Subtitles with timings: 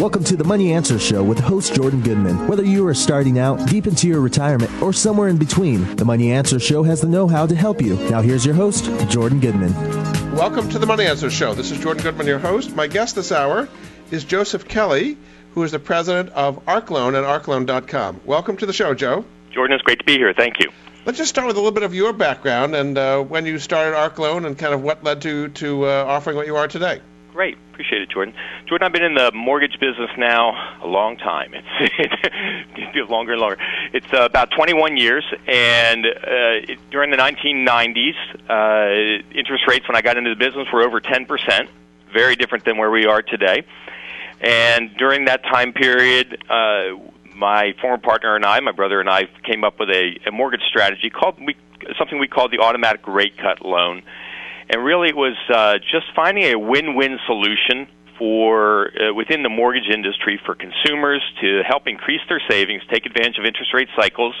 [0.00, 2.48] Welcome to the Money Answer Show with host Jordan Goodman.
[2.48, 6.32] Whether you are starting out, deep into your retirement, or somewhere in between, the Money
[6.32, 7.96] Answer Show has the know how to help you.
[8.08, 9.74] Now, here's your host, Jordan Goodman.
[10.34, 11.52] Welcome to the Money Answer Show.
[11.52, 12.74] This is Jordan Goodman, your host.
[12.74, 13.68] My guest this hour
[14.10, 15.18] is Joseph Kelly,
[15.52, 18.22] who is the president of ArcLoan at arcloan.com.
[18.24, 19.26] Welcome to the show, Joe.
[19.50, 20.32] Jordan, it's great to be here.
[20.32, 20.70] Thank you.
[21.04, 23.94] Let's just start with a little bit of your background and uh, when you started
[23.94, 27.02] ArcLoan and kind of what led to, to uh, offering what you are today.
[27.32, 27.58] Great.
[27.80, 28.34] Appreciate it, Jordan.
[28.66, 31.54] Jordan, I've been in the mortgage business now a long time.
[31.54, 31.66] It's
[32.76, 33.56] it feels longer and longer.
[33.94, 36.10] It's uh, about 21 years, and uh,
[36.68, 38.12] it, during the 1990s,
[38.50, 41.68] uh, interest rates when I got into the business were over 10%,
[42.12, 43.64] very different than where we are today.
[44.42, 46.98] And during that time period, uh,
[47.34, 50.64] my former partner and I, my brother and I, came up with a, a mortgage
[50.68, 51.56] strategy called we,
[51.96, 54.02] something we called the automatic rate cut loan
[54.70, 59.88] and really it was uh, just finding a win-win solution for uh, within the mortgage
[59.92, 64.34] industry for consumers to help increase their savings, take advantage of interest rate cycles.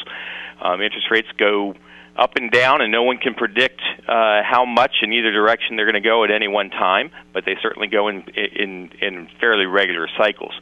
[0.62, 1.74] Um, interest rates go
[2.16, 5.90] up and down, and no one can predict uh, how much in either direction they're
[5.90, 7.10] going to go at any one time.
[7.32, 10.52] But they certainly go in in, in fairly regular cycles.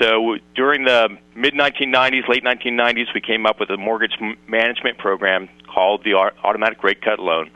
[0.00, 4.14] So during the mid 1990s, late 1990s, we came up with a mortgage
[4.46, 7.50] management program called the Automatic Rate Cut Loan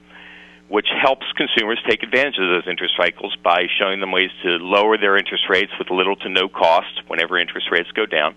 [0.68, 4.96] which helps consumers take advantage of those interest cycles by showing them ways to lower
[4.96, 8.34] their interest rates with little to no cost whenever interest rates go down.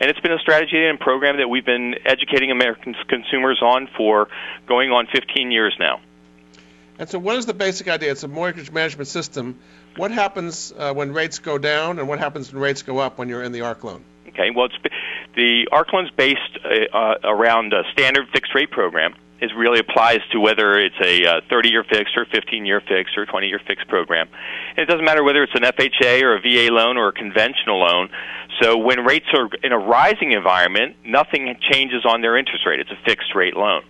[0.00, 4.28] And it's been a strategy and program that we've been educating American consumers on for
[4.66, 6.00] going on 15 years now.
[6.98, 8.12] And so, what is the basic idea?
[8.12, 9.58] It's a mortgage management system.
[9.96, 13.28] What happens uh, when rates go down, and what happens when rates go up when
[13.28, 14.04] you're in the ARC loan?
[14.28, 14.76] Okay, well, it's,
[15.34, 19.80] the ARC loan is based uh, uh, around a standard fixed rate program is really
[19.80, 23.60] applies to whether it's a 30 uh, fixed or 15 year fixed or 20 year
[23.66, 24.28] fixed program.
[24.70, 27.80] And it doesn't matter whether it's an FHA or a VA loan or a conventional
[27.80, 28.10] loan.
[28.62, 32.80] So when rates are in a rising environment, nothing changes on their interest rate.
[32.80, 33.82] It's a fixed rate loan.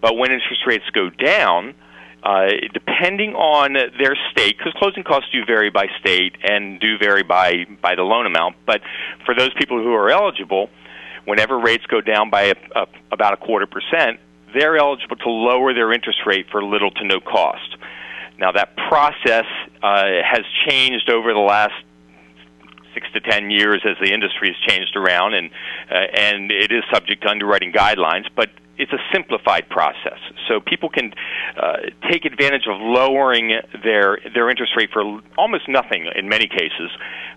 [0.00, 1.74] But when interest rates go down,
[2.22, 7.22] uh, depending on their state, because closing costs do vary by state and do vary
[7.22, 8.56] by by the loan amount.
[8.66, 8.80] But
[9.24, 10.70] for those people who are eligible,
[11.24, 14.18] whenever rates go down by a, a, about a quarter percent,
[14.54, 17.76] they're eligible to lower their interest rate for little to no cost.
[18.38, 19.46] Now, that process
[19.82, 21.74] uh, has changed over the last
[22.94, 25.50] six to ten years as the industry has changed around, and
[25.90, 30.18] uh, and it is subject to underwriting guidelines, but it's a simplified process,
[30.48, 31.12] so people can
[31.56, 31.76] uh,
[32.10, 36.90] take advantage of lowering their their interest rate for almost nothing in many cases.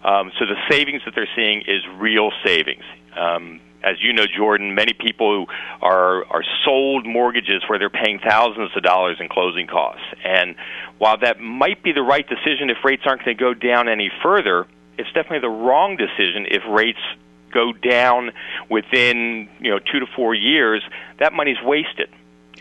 [0.03, 2.83] Um, so the savings that they're seeing is real savings.
[3.17, 5.45] Um, as you know, Jordan, many people
[5.81, 10.03] are are sold mortgages where they're paying thousands of dollars in closing costs.
[10.23, 10.55] And
[10.97, 14.11] while that might be the right decision if rates aren't going to go down any
[14.21, 16.99] further, it's definitely the wrong decision if rates
[17.51, 18.31] go down
[18.69, 20.83] within you know two to four years.
[21.19, 22.09] That money's wasted.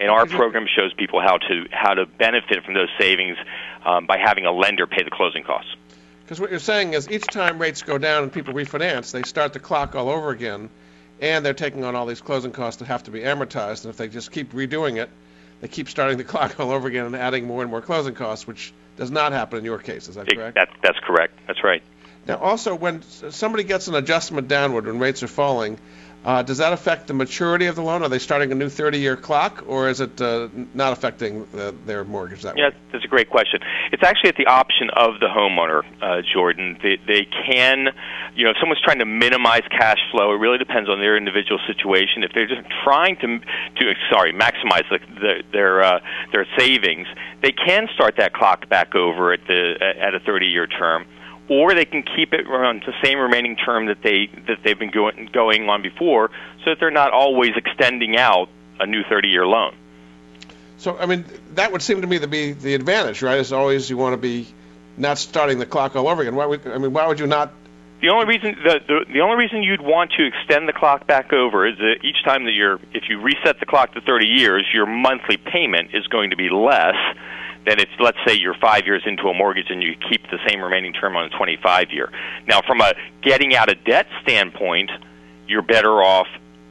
[0.01, 3.37] And our program shows people how to how to benefit from those savings
[3.85, 5.75] um, by having a lender pay the closing costs.
[6.23, 9.55] Because what you're saying is each time rates go down and people refinance, they start
[9.55, 10.71] the clock all over again
[11.21, 13.85] and they're taking on all these closing costs that have to be amortized.
[13.85, 15.11] And if they just keep redoing it,
[15.61, 18.47] they keep starting the clock all over again and adding more and more closing costs,
[18.47, 20.09] which does not happen in your case.
[20.09, 20.55] Is that correct?
[20.57, 21.39] That, that's correct.
[21.47, 21.83] That's right.
[22.27, 25.79] Now, also, when somebody gets an adjustment downward when rates are falling,
[26.29, 28.03] uh, does that affect the maturity of the loan?
[28.03, 32.05] Are they starting a new 30-year clock, or is it uh, not affecting uh, their
[32.05, 33.61] mortgage that yeah, that's a great question.
[33.93, 36.79] It's actually at the option of the homeowner, uh, Jordan.
[36.83, 37.89] They, they can,
[38.35, 41.61] you know, if someone's trying to minimize cash flow, it really depends on their individual
[41.67, 42.23] situation.
[42.23, 46.01] If they're just trying to, to sorry, maximize the, the, their uh,
[46.31, 47.07] their savings,
[47.41, 51.07] they can start that clock back over at the at a 30-year term
[51.49, 54.91] or they can keep it on the same remaining term that they that they've been
[54.91, 56.31] going going on before,
[56.65, 58.49] so that they're not always extending out
[58.81, 59.75] a new 30-year loan.
[60.77, 61.25] So, I mean,
[61.55, 63.39] that would seem to me to be the advantage, right?
[63.39, 64.47] As always you want to be
[64.97, 66.37] not starting the clock all over again.
[66.37, 66.93] Why would I mean?
[66.93, 67.53] Why would you not?
[68.01, 71.33] The only reason the, the the only reason you'd want to extend the clock back
[71.33, 74.65] over is that each time that you're if you reset the clock to 30 years,
[74.73, 76.95] your monthly payment is going to be less
[77.69, 80.63] than if, let's say, you're five years into a mortgage and you keep the same
[80.63, 82.11] remaining term on a 25 year.
[82.47, 84.91] Now, from a getting out of debt standpoint,
[85.47, 86.29] you're better off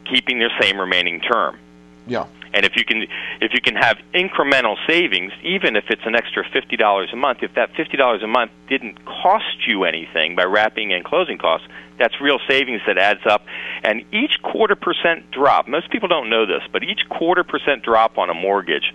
[0.10, 1.60] keeping the same remaining term.
[2.08, 2.26] Yeah.
[2.54, 3.04] And if you can
[3.42, 7.40] if you can have incremental savings, even if it's an extra fifty dollars a month,
[7.44, 11.68] if that fifty dollars a month didn't cost you anything by wrapping in closing costs,
[12.00, 13.46] that's real savings that adds up.
[13.84, 18.18] And each quarter percent drop, most people don't know this, but each quarter percent drop
[18.18, 18.94] on a mortgage,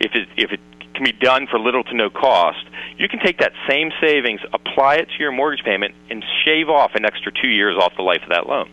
[0.00, 0.60] if it if it
[0.96, 2.64] can be done for little to no cost,
[2.98, 6.94] you can take that same savings, apply it to your mortgage payment, and shave off
[6.94, 8.68] an extra two years off the life of that loan.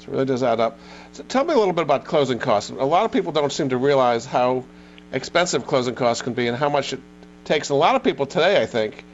[0.00, 0.78] So it really does add up.
[1.12, 2.70] So tell me a little bit about closing costs.
[2.70, 4.64] A lot of people don't seem to realize how
[5.12, 7.00] expensive closing costs can be and how much it
[7.44, 7.70] takes.
[7.70, 9.04] A lot of people today, I think,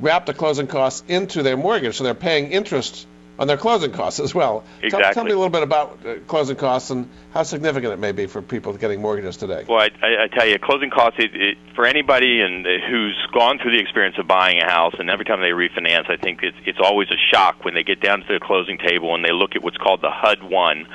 [0.00, 3.06] wrap the closing costs into their mortgage, so they're paying interest
[3.38, 4.64] on their closing costs as well.
[4.82, 5.02] Exactly.
[5.02, 8.12] Tell, tell me a little bit about uh, closing costs and how significant it may
[8.12, 9.64] be for people getting mortgages today.
[9.68, 13.58] Well, I, I, I tell you, closing costs it, it, for anybody and who's gone
[13.58, 16.56] through the experience of buying a house, and every time they refinance, I think it's,
[16.64, 19.56] it's always a shock when they get down to the closing table and they look
[19.56, 20.86] at what's called the HUD one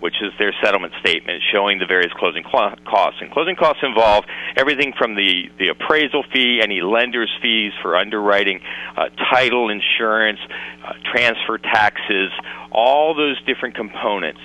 [0.00, 3.20] which is their settlement statement showing the various closing cl- costs.
[3.20, 4.24] And closing costs involve
[4.56, 8.60] everything from the, the appraisal fee, any lender's fees for underwriting,
[8.96, 10.40] uh, title insurance,
[10.84, 12.30] uh, transfer taxes,
[12.70, 14.40] all those different components.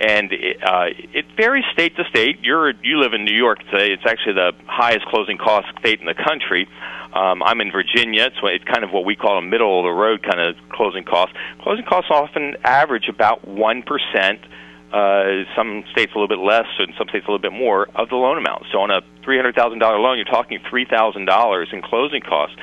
[0.00, 2.38] And it, uh, it varies state to state.
[2.42, 3.58] You're you live in New York.
[3.70, 3.92] Today.
[3.92, 6.68] It's actually the highest closing cost state in the country.
[7.12, 8.26] Um, I'm in Virginia.
[8.26, 11.02] It's, it's kind of what we call a middle of the road kind of closing
[11.02, 11.32] cost.
[11.62, 14.40] Closing costs often average about one percent
[14.92, 18.08] uh, some states a little bit less, and some states a little bit more of
[18.08, 18.64] the loan amount.
[18.72, 22.22] So on a three hundred thousand dollar loan, you're talking three thousand dollars in closing
[22.22, 22.56] costs.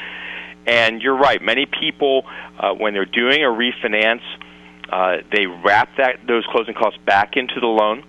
[0.67, 1.39] And you're right.
[1.39, 2.25] Many people,
[2.57, 4.23] uh, when they're doing a refinance,
[4.89, 8.03] uh, they wrap that those closing costs back into the loan,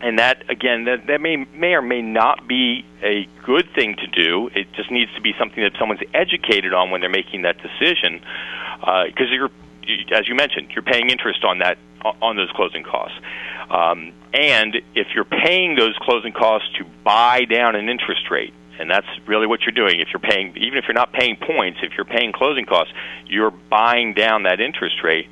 [0.00, 4.06] and that again, that, that may may or may not be a good thing to
[4.06, 4.48] do.
[4.54, 8.20] It just needs to be something that someone's educated on when they're making that decision,
[8.78, 9.50] because uh, you're
[10.14, 13.16] as you mentioned, you're paying interest on that on those closing costs.
[13.70, 18.90] Um, and if you're paying those closing costs to buy down an interest rate, and
[18.90, 20.00] that's really what you're doing.
[20.00, 22.92] If you're paying, even if you're not paying points, if you're paying closing costs,
[23.26, 25.28] you're buying down that interest rate.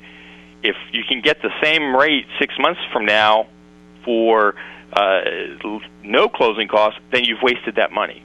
[0.63, 3.47] If you can get the same rate six months from now
[4.05, 4.55] for
[4.93, 5.21] uh,
[6.03, 8.23] no closing costs, then you've wasted that money.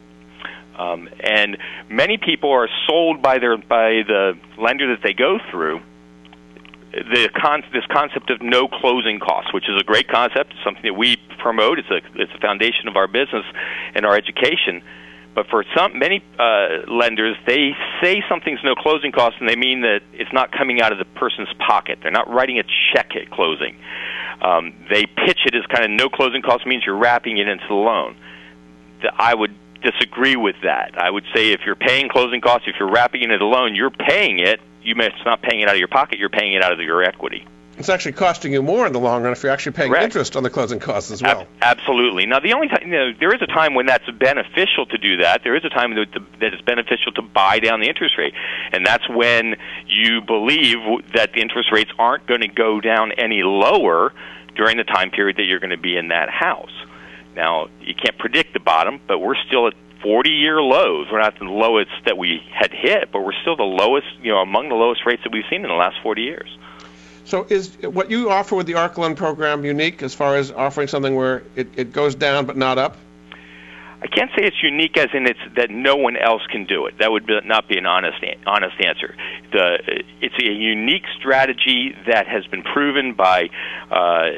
[0.78, 1.56] Um, and
[1.88, 5.80] many people are sold by their by the lender that they go through
[6.96, 10.82] the con- this concept of no closing costs, which is a great concept, it's something
[10.82, 11.78] that we promote.
[11.78, 13.44] It's a it's a foundation of our business
[13.94, 14.82] and our education.
[15.34, 17.72] But for some many uh, lenders, they
[18.02, 21.04] say something's no closing costs, and they mean that it's not coming out of the
[21.04, 21.98] person's pocket.
[22.02, 22.64] They're not writing a
[22.94, 23.76] check at closing.
[24.40, 27.66] Um, they pitch it as kind of no closing costs means you're wrapping it into
[27.68, 28.16] the loan.
[29.02, 30.96] The, I would disagree with that.
[30.96, 33.74] I would say if you're paying closing costs, if you're wrapping it into the loan,
[33.74, 36.52] you're paying it you may it's not paying it out of your pocket, you're paying
[36.52, 37.46] it out of your equity.
[37.78, 40.04] It's actually costing you more in the long run if you're actually paying Correct.
[40.04, 41.42] interest on the closing costs as well.
[41.42, 42.24] Ab- absolutely.
[42.24, 45.18] Now, the only time you know, there is a time when that's beneficial to do
[45.18, 45.42] that.
[45.44, 46.06] There is a time that,
[46.40, 48.32] that it's beneficial to buy down the interest rate,
[48.72, 49.56] and that's when
[49.86, 50.78] you believe
[51.14, 54.14] that the interest rates aren't going to go down any lower
[54.54, 56.72] during the time period that you're going to be in that house.
[57.34, 61.06] Now, you can't predict the bottom, but we're still at 40 year lows.
[61.10, 64.38] We're not the lowest that we had hit, but we're still the lowest, you know,
[64.38, 66.58] among the lowest rates that we've seen in the last 40 years.
[67.24, 70.86] So is what you offer with the ARC loan program unique as far as offering
[70.86, 72.96] something where it, it goes down but not up?
[74.06, 76.98] I can't say it's unique as in it's that no one else can do it.
[76.98, 79.16] That would be, not be an honest honest answer.
[79.50, 79.78] The
[80.20, 83.48] it's a unique strategy that has been proven by
[83.90, 84.30] uh,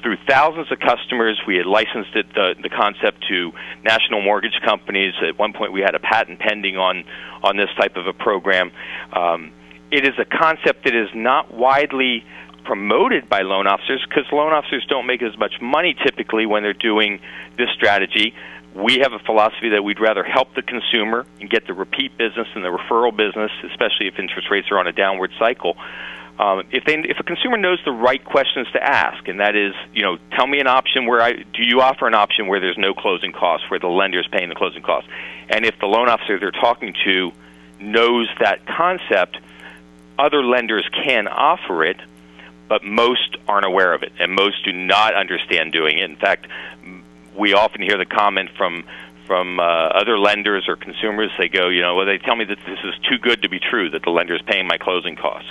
[0.00, 1.40] through thousands of customers.
[1.44, 3.52] We had licensed it the, the concept to
[3.82, 5.14] national mortgage companies.
[5.20, 7.02] At one point, we had a patent pending on
[7.42, 8.70] on this type of a program.
[9.12, 9.50] Um,
[9.90, 12.24] it is a concept that is not widely
[12.64, 16.72] promoted by loan officers because loan officers don't make as much money typically when they're
[16.72, 17.20] doing
[17.56, 18.34] this strategy
[18.76, 22.46] we have a philosophy that we'd rather help the consumer and get the repeat business
[22.54, 25.76] and the referral business, especially if interest rates are on a downward cycle.
[26.38, 29.72] Um, if they, if a consumer knows the right questions to ask, and that is,
[29.94, 32.76] you know, tell me an option where I do you offer an option where there's
[32.76, 35.08] no closing costs, where the lender is paying the closing costs,
[35.48, 37.32] and if the loan officer they're talking to
[37.80, 39.38] knows that concept,
[40.18, 41.96] other lenders can offer it,
[42.68, 46.10] but most aren't aware of it, and most do not understand doing it.
[46.10, 46.48] In fact,
[47.36, 48.84] we often hear the comment from
[49.26, 51.30] from uh, other lenders or consumers.
[51.36, 53.58] They go, you know, well, they tell me that this is too good to be
[53.58, 55.50] true that the lender is paying my closing costs,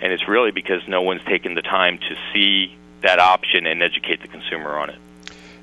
[0.00, 4.20] and it's really because no one's taken the time to see that option and educate
[4.20, 4.98] the consumer on it.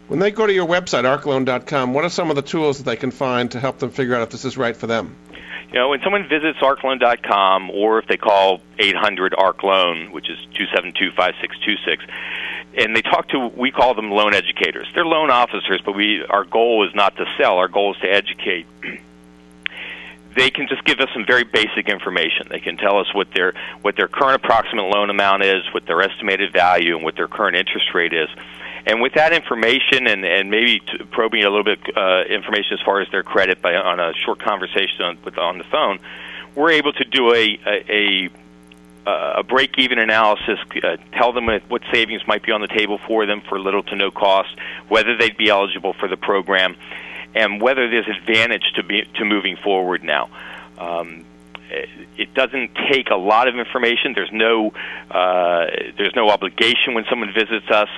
[0.07, 2.97] When they go to your website, arcloan.com, what are some of the tools that they
[2.97, 5.15] can find to help them figure out if this is right for them?
[5.71, 10.37] You know, when someone visits arcloan.com or if they call 800 ARC Loan, which is
[10.55, 12.03] 272 5626,
[12.77, 14.87] and they talk to, we call them loan educators.
[14.93, 18.07] They're loan officers, but we, our goal is not to sell, our goal is to
[18.07, 18.65] educate.
[20.35, 22.47] they can just give us some very basic information.
[22.49, 26.01] They can tell us what their what their current approximate loan amount is, what their
[26.01, 28.29] estimated value, and what their current interest rate is.
[28.85, 33.01] And with that information, and, and maybe probing a little bit uh, information as far
[33.01, 35.99] as their credit by on a short conversation on, with, on the phone,
[36.55, 38.29] we're able to do a a, a,
[39.05, 40.60] a break-even analysis.
[40.84, 43.96] Uh, tell them what savings might be on the table for them for little to
[43.96, 44.55] no cost,
[44.88, 46.75] whether they'd be eligible for the program,
[47.34, 50.29] and whether there's advantage to be to moving forward now.
[50.77, 51.25] Um,
[52.17, 54.13] it doesn't take a lot of information.
[54.13, 54.72] There's no
[55.10, 55.65] uh,
[55.98, 57.89] there's no obligation when someone visits us.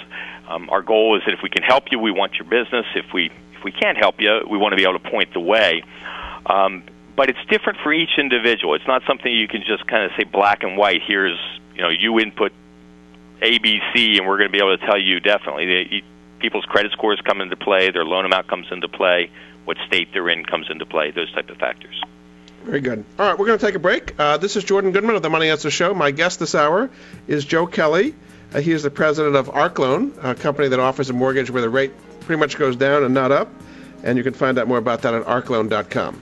[0.47, 2.85] Um, our goal is that if we can help you, we want your business.
[2.95, 5.39] If we if we can't help you, we want to be able to point the
[5.39, 5.83] way.
[6.45, 6.83] Um,
[7.15, 8.75] but it's different for each individual.
[8.75, 11.01] It's not something you can just kind of say black and white.
[11.05, 11.39] Here's
[11.75, 12.51] you know you input
[13.41, 15.65] A, B, C, and we're going to be able to tell you definitely.
[15.65, 16.03] They,
[16.39, 19.31] people's credit scores come into play, their loan amount comes into play,
[19.65, 22.01] what state they're in comes into play, those type of factors.
[22.63, 23.03] Very good.
[23.19, 24.17] All right, we're going to take a break.
[24.17, 25.93] Uh, this is Jordan Goodman of the Money Answer Show.
[25.93, 26.89] My guest this hour
[27.27, 28.15] is Joe Kelly.
[28.53, 31.61] Uh, he is the president of Arc Loan, a company that offers a mortgage where
[31.61, 31.91] the rate
[32.21, 33.49] pretty much goes down and not up.
[34.03, 36.21] And you can find out more about that at arcloan.com.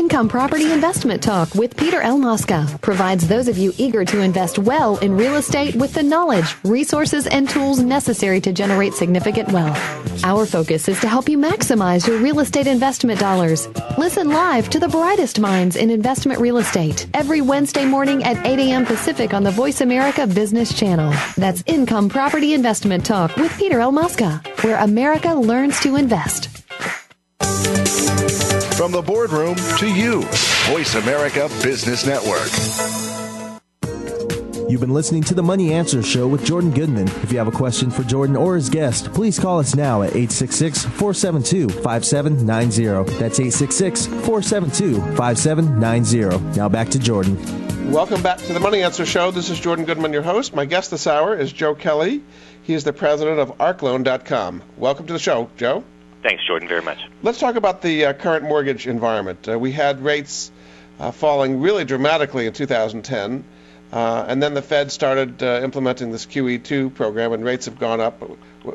[0.06, 2.16] Income Property Investment Talk with Peter L.
[2.16, 6.54] Mosca provides those of you eager to invest well in real estate with the knowledge,
[6.62, 9.76] resources, and tools necessary to generate significant wealth.
[10.22, 13.66] Our focus is to help you maximize your real estate investment dollars.
[13.98, 18.60] Listen live to the brightest minds in investment real estate every Wednesday morning at 8
[18.60, 18.86] a.m.
[18.86, 21.12] Pacific on the Voice America Business Channel.
[21.36, 23.90] That's Income Property Investment Talk with Peter L.
[23.90, 26.56] Mosca, where America learns to invest.
[28.76, 30.20] From the boardroom to you,
[30.68, 32.46] Voice America Business Network.
[34.68, 37.08] You've been listening to the Money Answer Show with Jordan Goodman.
[37.22, 40.10] If you have a question for Jordan or his guest, please call us now at
[40.10, 43.18] 866 472 5790.
[43.18, 46.58] That's 866 472 5790.
[46.58, 47.90] Now back to Jordan.
[47.90, 49.30] Welcome back to the Money Answer Show.
[49.30, 50.54] This is Jordan Goodman, your host.
[50.54, 52.22] My guest this hour is Joe Kelly.
[52.62, 54.62] He is the president of ArcLoan.com.
[54.76, 55.82] Welcome to the show, Joe.
[56.26, 56.98] Thanks, Jordan, very much.
[57.22, 59.48] Let's talk about the uh, current mortgage environment.
[59.48, 60.50] Uh, we had rates
[60.98, 63.44] uh, falling really dramatically in 2010.
[63.92, 68.00] Uh, and then the Fed started uh, implementing this QE2 program, and rates have gone
[68.00, 68.20] up.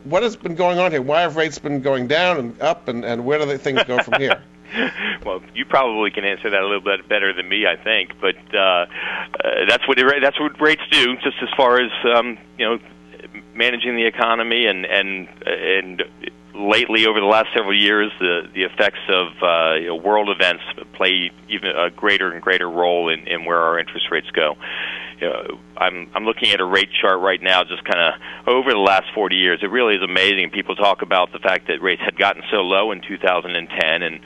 [0.05, 1.01] What has been going on here?
[1.01, 4.22] Why have rates been going down and up, and, and where do things go from
[4.22, 4.41] here?
[5.25, 8.12] well, you probably can answer that a little bit better than me, I think.
[8.22, 8.86] But uh, uh,
[9.67, 12.79] that's what it, that's what rates do, just as far as um, you know,
[13.53, 16.03] managing the economy and and and
[16.53, 20.63] lately over the last several years, the the effects of uh, you know, world events
[20.93, 24.55] play even a greater and greater role in, in where our interest rates go.
[25.20, 28.72] You know, I'm I'm looking at a rate chart right now, just kind of over
[28.72, 29.60] the last 40 years.
[29.62, 30.50] It really is amazing.
[30.51, 34.20] People talk about the fact that rates had gotten so low in 2010 and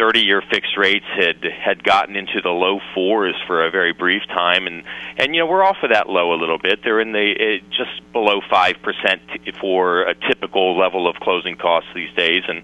[0.00, 4.66] 30-year fixed rates had had gotten into the low fours for a very brief time,
[4.66, 4.82] and
[5.18, 6.80] and you know we're off of that low a little bit.
[6.82, 9.20] They're in the uh, just below five percent
[9.60, 12.62] for a typical level of closing costs these days, and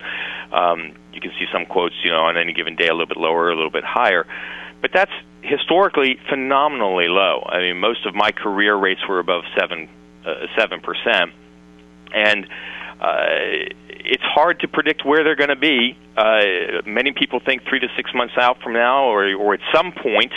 [0.53, 3.19] um, you can see some quotes, you know, on any given day a little bit
[3.19, 4.27] lower, a little bit higher,
[4.81, 5.13] but that's
[5.43, 7.47] historically phenomenally low.
[7.49, 9.89] I mean, most of my career rates were above seven
[10.25, 11.33] uh, seven percent,
[12.15, 12.47] and
[13.01, 15.97] it's hard to predict where they're going to be.
[16.17, 19.93] Uh, many people think three to six months out from now, or or at some
[19.93, 20.33] point,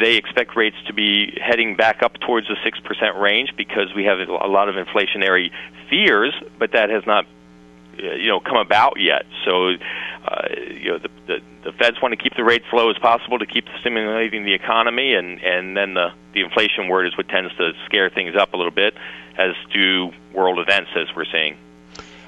[0.00, 4.04] they expect rates to be heading back up towards the six percent range because we
[4.04, 5.50] have a lot of inflationary
[5.88, 7.24] fears, but that has not
[7.98, 9.24] uh, you know come about yet.
[9.44, 9.74] So
[10.24, 13.38] uh, you know the, the the Feds want to keep the rates low as possible
[13.38, 17.54] to keep stimulating the economy, and and then the the inflation word is what tends
[17.56, 18.94] to scare things up a little bit,
[19.38, 21.56] as do world events as we're seeing.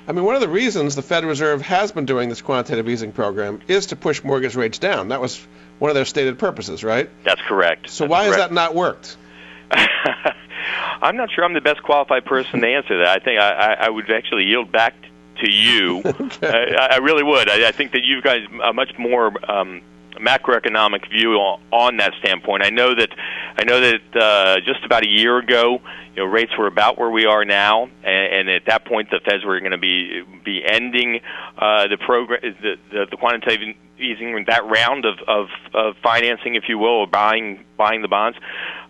[0.09, 3.13] I mean, one of the reasons the Fed Reserve has been doing this quantitative easing
[3.13, 5.09] program is to push mortgage rates down.
[5.09, 5.39] That was
[5.79, 7.11] one of their stated purposes, right?
[7.25, 7.91] That's correct.
[7.91, 8.41] So That's why correct.
[8.41, 9.19] has that not worked?
[9.71, 13.09] I'm not sure I'm the best qualified person to answer that.
[13.09, 14.95] I think I, I, would actually yield back
[15.43, 15.99] to you.
[16.05, 16.75] okay.
[16.75, 17.51] I, I really would.
[17.51, 19.83] I, I think that you guys a much more um,
[20.19, 22.65] macroeconomic view on, on that standpoint.
[22.65, 23.11] I know that
[23.57, 25.81] I know that uh, just about a year ago,
[26.15, 29.21] you know, rates were about where we are now, and, and at that point, the
[29.25, 31.21] Feds were going to be be ending
[31.57, 36.65] uh, the program, the, the, the quantitative easing that round of, of, of financing, if
[36.69, 38.39] you will, or buying buying the bonds,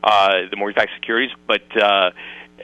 [0.02, 1.62] uh, the mortgage-backed securities, but.
[1.76, 2.10] Uh,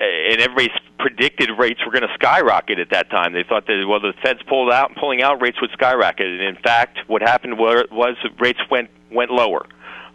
[0.01, 3.33] and everybody predicted rates were going to skyrocket at that time.
[3.33, 6.27] They thought that well, the Fed's pulled out, pulling out, rates would skyrocket.
[6.27, 9.67] And in fact, what happened was, rates went went lower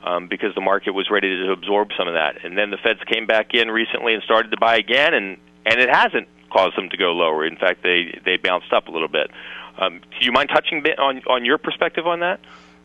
[0.04, 2.44] um, because the market was ready to absorb some of that.
[2.44, 5.80] And then the Feds came back in recently and started to buy again, and and
[5.80, 7.46] it hasn't caused them to go lower.
[7.46, 9.32] In fact, they they bounced up a little bit.
[9.78, 12.40] Um, do you mind touching on on your perspective on that?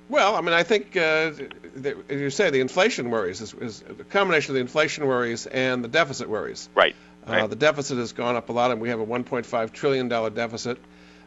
[0.09, 1.33] Well, I mean, I think, uh,
[1.75, 5.47] the, as you say, the inflation worries is, is a combination of the inflation worries
[5.47, 6.69] and the deficit worries.
[6.75, 6.95] Right.
[7.27, 7.51] Uh, right.
[7.51, 10.79] the deficit has gone up a lot, and we have a 1.5 trillion dollar deficit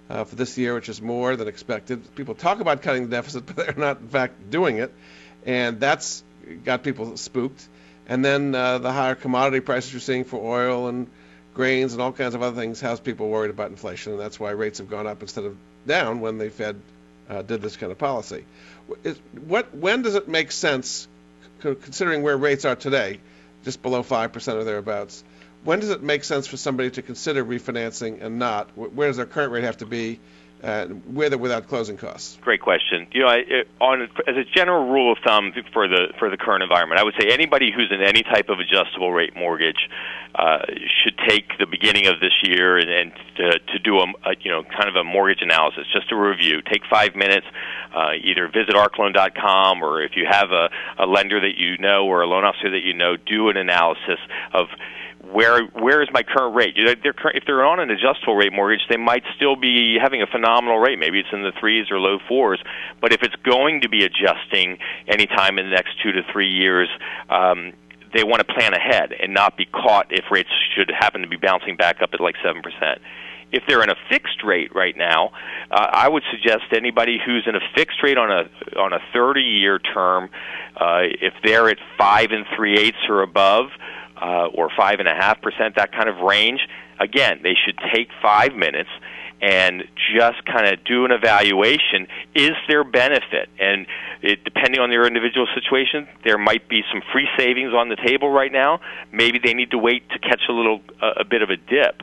[0.09, 2.15] uh, for this year, which is more than expected.
[2.15, 4.93] People talk about cutting the deficit, but they're not, in fact, doing it,
[5.45, 6.23] and that's
[6.63, 7.67] got people spooked.
[8.07, 11.09] And then uh, the higher commodity prices you're seeing for oil and
[11.53, 14.51] grains and all kinds of other things has people worried about inflation, and that's why
[14.51, 16.79] rates have gone up instead of down when the Fed
[17.29, 18.45] uh, did this kind of policy.
[19.03, 21.07] Is, what, when does it make sense,
[21.59, 23.19] considering where rates are today,
[23.63, 25.23] just below 5% or thereabouts,
[25.63, 28.69] when does it make sense for somebody to consider refinancing and not?
[28.77, 30.19] Where does their current rate have to be,
[30.63, 32.37] uh, with or without closing costs?
[32.41, 33.07] Great question.
[33.11, 36.63] You know, I, on as a general rule of thumb for the for the current
[36.63, 39.89] environment, I would say anybody who's in any type of adjustable rate mortgage
[40.35, 40.59] uh,
[41.03, 44.51] should take the beginning of this year and, and to, to do a, a you
[44.51, 46.61] know kind of a mortgage analysis, just a review.
[46.61, 47.45] Take five minutes.
[47.95, 52.21] Uh, either visit arcloan.com or if you have a, a lender that you know or
[52.21, 54.19] a loan officer that you know, do an analysis
[54.53, 54.67] of
[55.31, 56.75] where where is my current rate?
[56.75, 60.79] They're, if they're on an adjustable rate mortgage, they might still be having a phenomenal
[60.79, 60.99] rate.
[60.99, 62.61] Maybe it's in the threes or low fours.
[63.01, 66.89] But if it's going to be adjusting anytime in the next two to three years,
[67.29, 67.73] um,
[68.13, 71.37] they want to plan ahead and not be caught if rates should happen to be
[71.37, 73.01] bouncing back up at like seven percent.
[73.51, 75.31] If they're in a fixed rate right now,
[75.71, 79.79] uh, I would suggest anybody who's in a fixed rate on a on a 30-year
[79.79, 80.29] term,
[80.75, 83.69] uh, if they're at five and three eighths or above,
[84.53, 86.61] or five and a half percent, that kind of range.
[86.99, 88.89] Again, they should take five minutes
[89.39, 89.83] and
[90.15, 92.07] just kind of do an evaluation.
[92.33, 93.49] Is there benefit?
[93.59, 93.85] And
[94.21, 98.29] it, depending on their individual situation, there might be some free savings on the table
[98.29, 98.79] right now.
[99.11, 102.01] Maybe they need to wait to catch a little uh, a bit of a dip.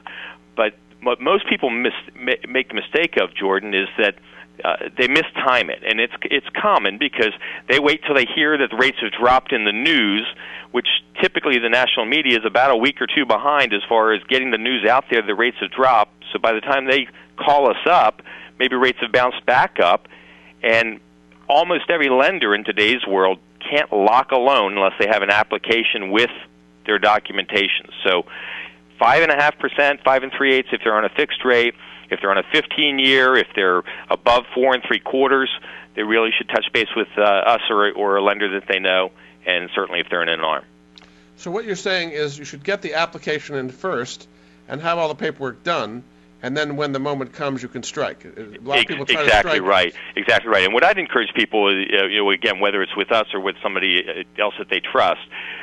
[0.57, 4.15] But what most people mis- make the mistake of, Jordan, is that
[4.63, 7.33] uh, they mistime it, and it's it's common because
[7.69, 10.27] they wait till they hear that the rates have dropped in the news,
[10.71, 10.87] which
[11.21, 14.51] typically the national media is about a week or two behind as far as getting
[14.51, 15.23] the news out there.
[15.23, 18.23] The rates have dropped, so by the time they call us up,
[18.59, 20.07] maybe rates have bounced back up,
[20.63, 21.01] and
[21.49, 23.39] almost every lender in today's world
[23.69, 26.31] can't lock a loan unless they have an application with
[26.87, 27.89] their documentation.
[28.05, 28.25] So,
[28.99, 31.75] five and a half percent, five and three eighths if they're on a fixed rate.
[32.11, 35.51] If they're on a 15 year, if they're above four and three quarters,
[35.95, 39.11] they really should touch base with uh, us or, or a lender that they know,
[39.47, 40.65] and certainly if they're in an ARM.
[41.37, 44.29] So what you're saying is you should get the application in first
[44.69, 46.03] and have all the paperwork done,
[46.45, 48.27] and then when the moment comes, you can strike.
[48.27, 49.63] A lot of people try exactly to strike.
[49.63, 50.65] right, exactly right.
[50.65, 53.41] And what I'd encourage people, is, uh, you know, again, whether it's with us or
[53.41, 55.23] with somebody uh, else that they trust,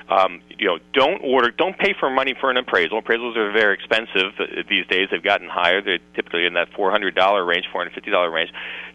[0.09, 2.99] um, you know, don't order, don't pay for money for an appraisal.
[2.99, 5.09] Appraisals are very expensive uh, these days.
[5.11, 5.83] They've gotten higher.
[5.83, 7.13] They're typically in that $400
[7.47, 8.49] range, $450 range.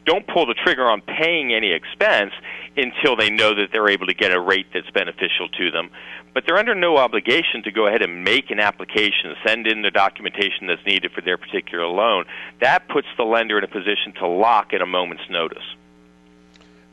[0.07, 2.33] Don't pull the trigger on paying any expense
[2.77, 5.90] until they know that they're able to get a rate that's beneficial to them
[6.37, 9.90] but they're under no obligation to go ahead and make an application, send in the
[9.90, 12.27] documentation that's needed for their particular loan.
[12.61, 15.64] That puts the lender in a position to lock at a moment's notice.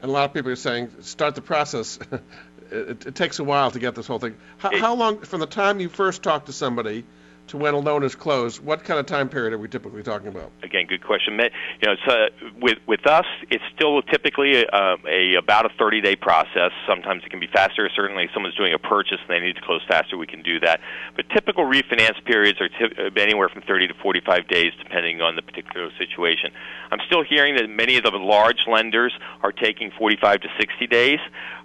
[0.01, 1.99] And a lot of people are saying, start the process.
[2.71, 4.37] it, it, takes a while to get this whole thing.
[4.59, 7.03] How, it, how long, from the time you first talk to somebody
[7.47, 10.27] to when a loan is closed, what kind of time period are we typically talking
[10.27, 10.51] about?
[10.63, 11.39] Again, good question.
[11.39, 11.49] You
[11.83, 16.71] know, uh, with with us, it's still typically a, a about a 30 day process.
[16.87, 17.89] Sometimes it can be faster.
[17.95, 20.59] Certainly, if someone's doing a purchase and they need to close faster, we can do
[20.61, 20.79] that.
[21.15, 25.35] But typical refinance periods are t- uh, anywhere from 30 to 45 days, depending on
[25.35, 26.51] the particular situation.
[26.91, 31.19] I'm still hearing that many of the large lenders are taking 45 to 60 days.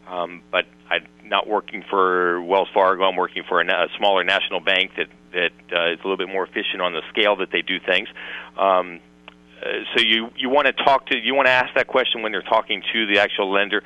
[0.08, 3.04] Um, but I'm not working for Wells Fargo.
[3.04, 6.28] I'm working for a, a smaller national bank that that uh, is a little bit
[6.28, 8.08] more efficient on the scale that they do things.
[8.56, 9.00] Um,
[9.62, 12.32] uh, so you you want to talk to you want to ask that question when
[12.32, 13.82] they're talking to the actual lender.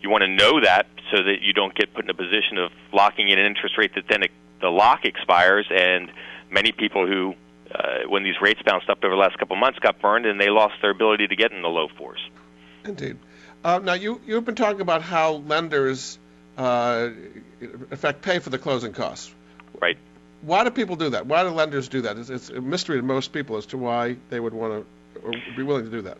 [0.00, 2.70] You want to know that so that you don't get put in a position of
[2.92, 6.10] locking in an interest rate that then it, the lock expires and
[6.50, 7.34] many people who
[7.74, 10.40] uh, when these rates bounced up over the last couple of months got burned and
[10.40, 12.20] they lost their ability to get in the low fours.
[12.86, 13.18] Indeed.
[13.64, 16.18] Uh, now you you've been talking about how lenders
[16.56, 17.10] uh,
[17.60, 19.34] in effect pay for the closing costs.
[19.80, 19.98] Right
[20.42, 21.26] why do people do that?
[21.26, 22.16] Why do lenders do that?
[22.16, 25.32] It's, it's a mystery to most people as to why they would want to or
[25.56, 26.18] be willing to do that.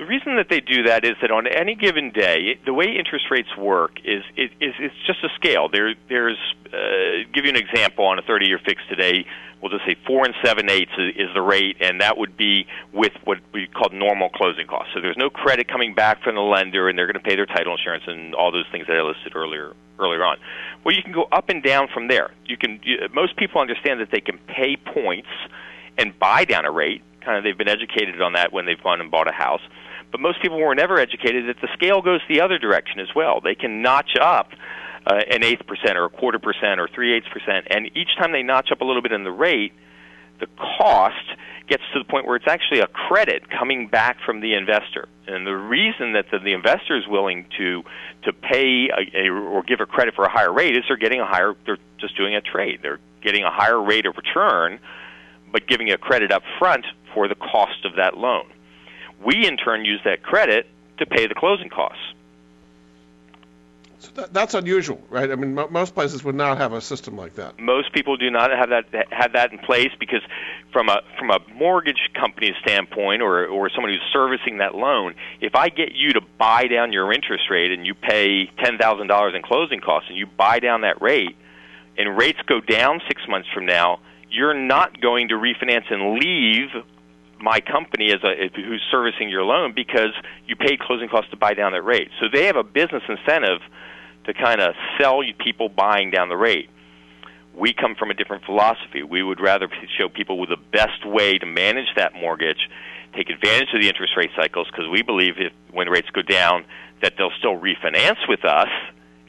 [0.00, 3.26] The reason that they do that is that on any given day, the way interest
[3.30, 5.68] rates work is it is it's just a scale.
[5.68, 6.38] There there's
[6.72, 9.26] uh, give you an example on a 30-year fix today.
[9.60, 13.12] We'll just say four and seven eighths is, the rate, and that would be with
[13.24, 14.94] what we call normal closing costs.
[14.94, 17.44] So there's no credit coming back from the lender, and they're going to pay their
[17.44, 20.38] title insurance and all those things that I listed earlier earlier on.
[20.82, 22.30] Well, you can go up and down from there.
[22.46, 25.28] You can you, most people understand that they can pay points
[25.98, 27.02] and buy down a rate.
[27.20, 29.60] Kind of they've been educated on that when they've gone and bought a house
[30.10, 33.40] but most people were never educated that the scale goes the other direction as well.
[33.40, 34.50] They can notch up
[35.06, 38.32] uh, an eighth percent or a quarter percent or three eighths percent, and each time
[38.32, 39.72] they notch up a little bit in the rate,
[40.40, 40.46] the
[40.78, 41.16] cost
[41.68, 45.08] gets to the point where it's actually a credit coming back from the investor.
[45.28, 47.84] And the reason that the, the investor is willing to
[48.24, 51.20] to pay a, a, or give a credit for a higher rate is they're getting
[51.20, 51.54] a higher.
[51.64, 52.80] They're just doing a trade.
[52.82, 54.80] They're getting a higher rate of return,
[55.52, 58.50] but giving a credit up front for the cost of that loan.
[59.24, 60.66] We, in turn, use that credit
[60.98, 62.02] to pay the closing costs.
[64.00, 65.30] So that, that's unusual, right?
[65.30, 67.58] I mean, most places would not have a system like that.
[67.60, 70.22] Most people do not have that have that in place because,
[70.72, 75.54] from a from a mortgage company standpoint, or or someone who's servicing that loan, if
[75.54, 79.34] I get you to buy down your interest rate and you pay ten thousand dollars
[79.34, 81.36] in closing costs and you buy down that rate,
[81.98, 86.70] and rates go down six months from now, you're not going to refinance and leave
[87.42, 90.12] my company as a who's servicing your loan because
[90.46, 92.10] you paid closing costs to buy down that rate.
[92.20, 93.60] So they have a business incentive
[94.24, 96.68] to kind of sell people buying down the rate.
[97.54, 99.02] We come from a different philosophy.
[99.02, 102.68] We would rather show people with the best way to manage that mortgage,
[103.14, 106.64] take advantage of the interest rate cycles because we believe if when rates go down
[107.02, 108.68] that they'll still refinance with us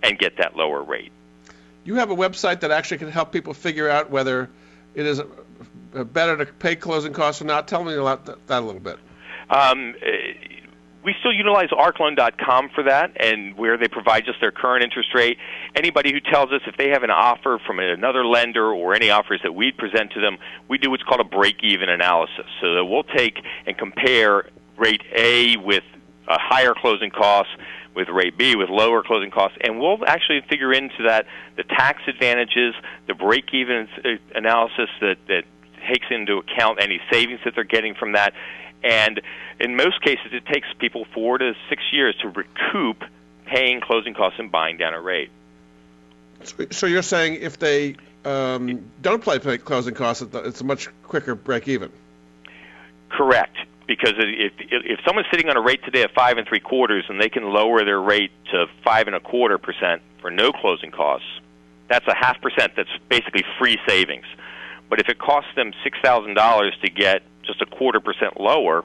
[0.04, 1.12] and get that lower rate.
[1.84, 4.50] You have a website that actually can help people figure out whether
[4.94, 5.22] it is
[5.92, 7.68] better to pay closing costs or not?
[7.68, 8.98] Tell me that, that a little bit.
[9.50, 10.60] Um, eh,
[11.04, 15.38] we still utilize arcloan.com for that, and where they provide just their current interest rate.
[15.76, 19.40] Anybody who tells us if they have an offer from another lender or any offers
[19.44, 22.46] that we present to them, we do what's called a break-even analysis.
[22.62, 25.84] So that we'll take and compare rate A with
[26.28, 27.54] a higher closing costs
[27.96, 31.26] with rate B with lower closing costs, and we'll actually figure into that
[31.58, 32.74] the tax advantages,
[33.08, 35.44] the break-even uh, analysis that that
[35.88, 38.34] takes into account any savings that they're getting from that,
[38.84, 39.22] and
[39.60, 43.04] in most cases, it takes people four to six years to recoup
[43.46, 45.30] paying closing costs and buying down a rate.
[46.72, 51.68] So you're saying if they um, don't pay closing costs, it's a much quicker break
[51.68, 51.92] even.
[53.10, 53.58] Correct
[53.92, 57.20] because if if someone's sitting on a rate today of five and three quarters and
[57.20, 61.28] they can lower their rate to five and a quarter percent for no closing costs,
[61.90, 62.72] that's a half percent.
[62.78, 64.26] That's basically free savings.
[64.92, 68.84] But if it costs them six thousand dollars to get just a quarter percent lower,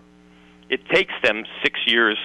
[0.71, 2.17] it takes them six years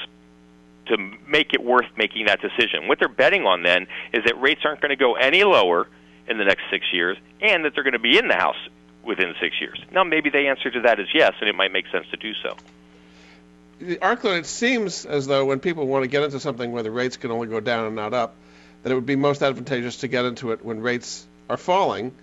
[0.86, 2.88] to make it worth making that decision.
[2.88, 5.88] What they're betting on then is that rates aren't going to go any lower
[6.28, 8.70] in the next six years, and that they're going to be in the house
[9.04, 9.84] within six years.
[9.92, 12.34] Now, maybe the answer to that is yes, and it might make sense to do
[12.36, 12.56] so.
[13.80, 16.84] The ARC loan, it seems as though when people want to get into something where
[16.84, 18.36] the rates can only go down and not up,
[18.84, 22.14] that it would be most advantageous to get into it when rates are falling.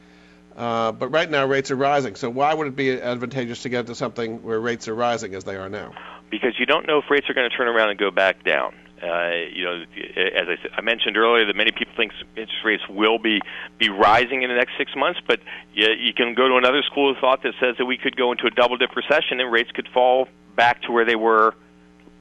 [0.58, 2.16] Uh, but right now, rates are rising.
[2.16, 5.44] So why would it be advantageous to get into something where rates are rising as
[5.44, 5.92] they are now?
[6.30, 8.74] Because you don't know if rates are going to turn around and go back down.
[9.00, 9.84] Uh, you know,
[10.16, 13.40] as I, I mentioned earlier, that many people think interest rates will be
[13.78, 15.38] be rising in the next six months, but
[15.72, 18.32] you, you can go to another school of thought that says that we could go
[18.32, 21.54] into a double dip recession and rates could fall back to where they were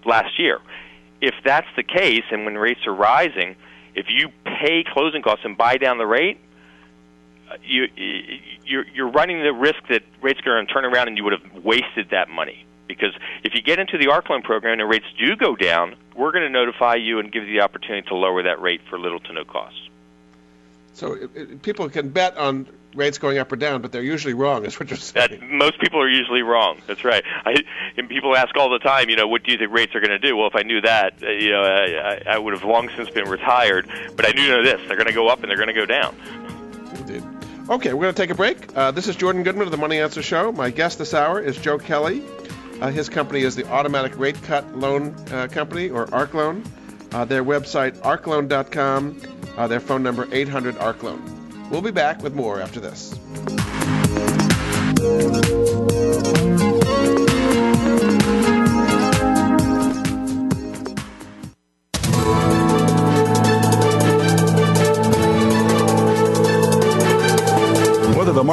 [0.05, 0.59] last year.
[1.21, 3.55] If that's the case, and when rates are rising,
[3.95, 6.39] if you pay closing costs and buy down the rate,
[7.63, 7.87] you
[8.65, 11.33] you're, you're running the risk that rates are going to turn around and you would
[11.33, 12.65] have wasted that money.
[12.87, 16.31] Because if you get into the ARC loan program and rates do go down, we're
[16.31, 19.19] going to notify you and give you the opportunity to lower that rate for little
[19.19, 19.89] to no cost.
[20.93, 24.33] So it, it, people can bet on rates going up or down, but they're usually
[24.33, 24.65] wrong.
[24.65, 25.39] Is what you're saying?
[25.39, 26.81] That, most people are usually wrong.
[26.87, 27.23] That's right.
[27.45, 27.57] I,
[27.97, 30.09] and people ask all the time, you know, what do you think rates are going
[30.09, 30.35] to do?
[30.35, 33.29] Well, if I knew that, uh, you know, I, I would have long since been
[33.29, 33.87] retired.
[34.15, 35.85] But I do know this: they're going to go up and they're going to go
[35.85, 36.15] down.
[36.95, 37.36] Indeed.
[37.69, 38.77] Okay, we're going to take a break.
[38.77, 40.53] Uh, this is Jordan Goodman of the Money Answer Show.
[40.53, 42.23] My guest this hour is Joe Kelly.
[42.79, 46.63] Uh, his company is the Automatic Rate Cut Loan uh, Company, or ARC Loan.
[47.11, 49.21] Uh, their website, arcloan.com.
[49.57, 51.69] Uh, their phone number, 800 ARC Loan.
[51.69, 53.13] We'll be back with more after this.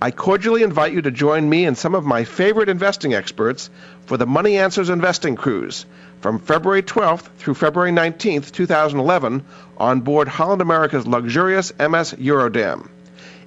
[0.00, 3.70] I cordially invite you to join me and some of my favorite investing experts
[4.04, 5.86] for the Money Answers Investing Cruise
[6.20, 9.42] from February 12th through February 19th, 2011,
[9.78, 12.90] on board Holland America's luxurious MS Eurodam.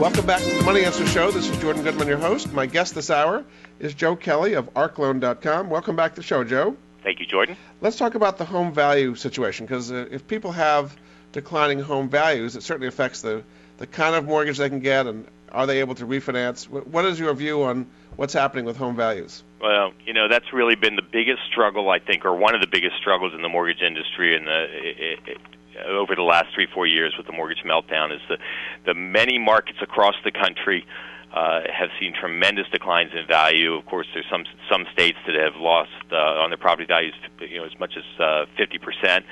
[0.00, 1.30] Welcome back to the Money Answer Show.
[1.30, 2.52] This is Jordan Goodman, your host.
[2.52, 3.44] My guest this hour
[3.78, 5.70] is Joe Kelly of ArcLoan.com.
[5.70, 6.76] Welcome back to the show, Joe.
[7.04, 7.56] Thank you, Jordan.
[7.82, 10.96] Let's talk about the home value situation because uh, if people have
[11.30, 13.44] declining home values, it certainly affects the,
[13.78, 16.68] the kind of mortgage they can get and are they able to refinance?
[16.68, 19.44] What is your view on what's happening with home values?
[19.60, 22.66] Well, you know that's really been the biggest struggle, I think, or one of the
[22.66, 25.38] biggest struggles in the mortgage industry in the it, it,
[25.86, 28.38] over the last three four years with the mortgage meltdown is the
[28.84, 30.86] the many markets across the country
[31.32, 33.74] uh, have seen tremendous declines in value.
[33.74, 37.58] Of course, there's some some states that have lost uh, on their property values, you
[37.58, 39.24] know, as much as uh, 50%.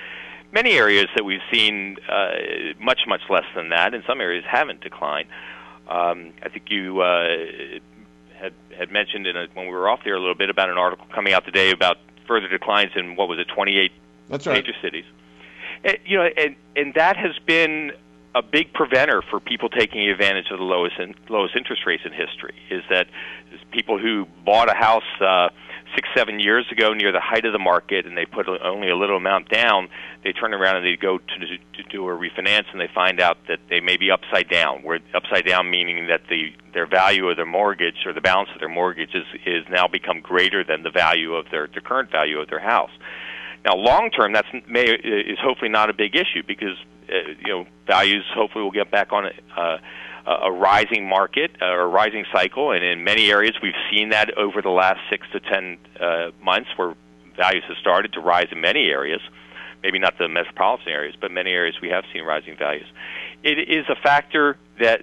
[0.53, 2.31] Many areas that we've seen uh,
[2.79, 5.29] much much less than that, and some areas haven't declined.
[5.89, 7.37] Um, I think you uh,
[8.39, 10.79] had had mentioned in a, when we were off there a little bit about an
[10.79, 13.93] article coming out today about further declines in what was it 28
[14.29, 14.55] That's right.
[14.55, 15.05] major cities.
[15.85, 17.93] And, you know, and and that has been
[18.35, 22.13] a big preventer for people taking advantage of the lowest in, lowest interest rates in
[22.13, 22.55] history.
[22.71, 23.07] Is that
[23.71, 25.49] people who bought a house uh,
[25.95, 28.97] six seven years ago near the height of the market and they put only a
[28.97, 29.89] little amount down,
[30.25, 33.39] they turn around and they go to, to do a refinance and they find out
[33.49, 34.83] that they may be upside down.
[34.83, 38.61] Where upside down meaning that the their value of their mortgage or the balance of
[38.61, 42.41] their mortgage is is now become greater than the value of their the current value
[42.41, 42.93] of their house.
[43.65, 46.77] Now, long term, that's may is hopefully not a big issue because
[47.09, 49.27] uh, you know values hopefully will get back on
[49.57, 49.79] uh,
[50.27, 54.63] a rising market or a rising cycle, and in many areas we've seen that over
[54.63, 56.95] the last six to ten uh, months, where
[57.37, 59.21] values have started to rise in many areas.
[59.83, 62.87] Maybe not the metropolitan areas, but many areas we have seen rising values.
[63.43, 65.03] It is a factor that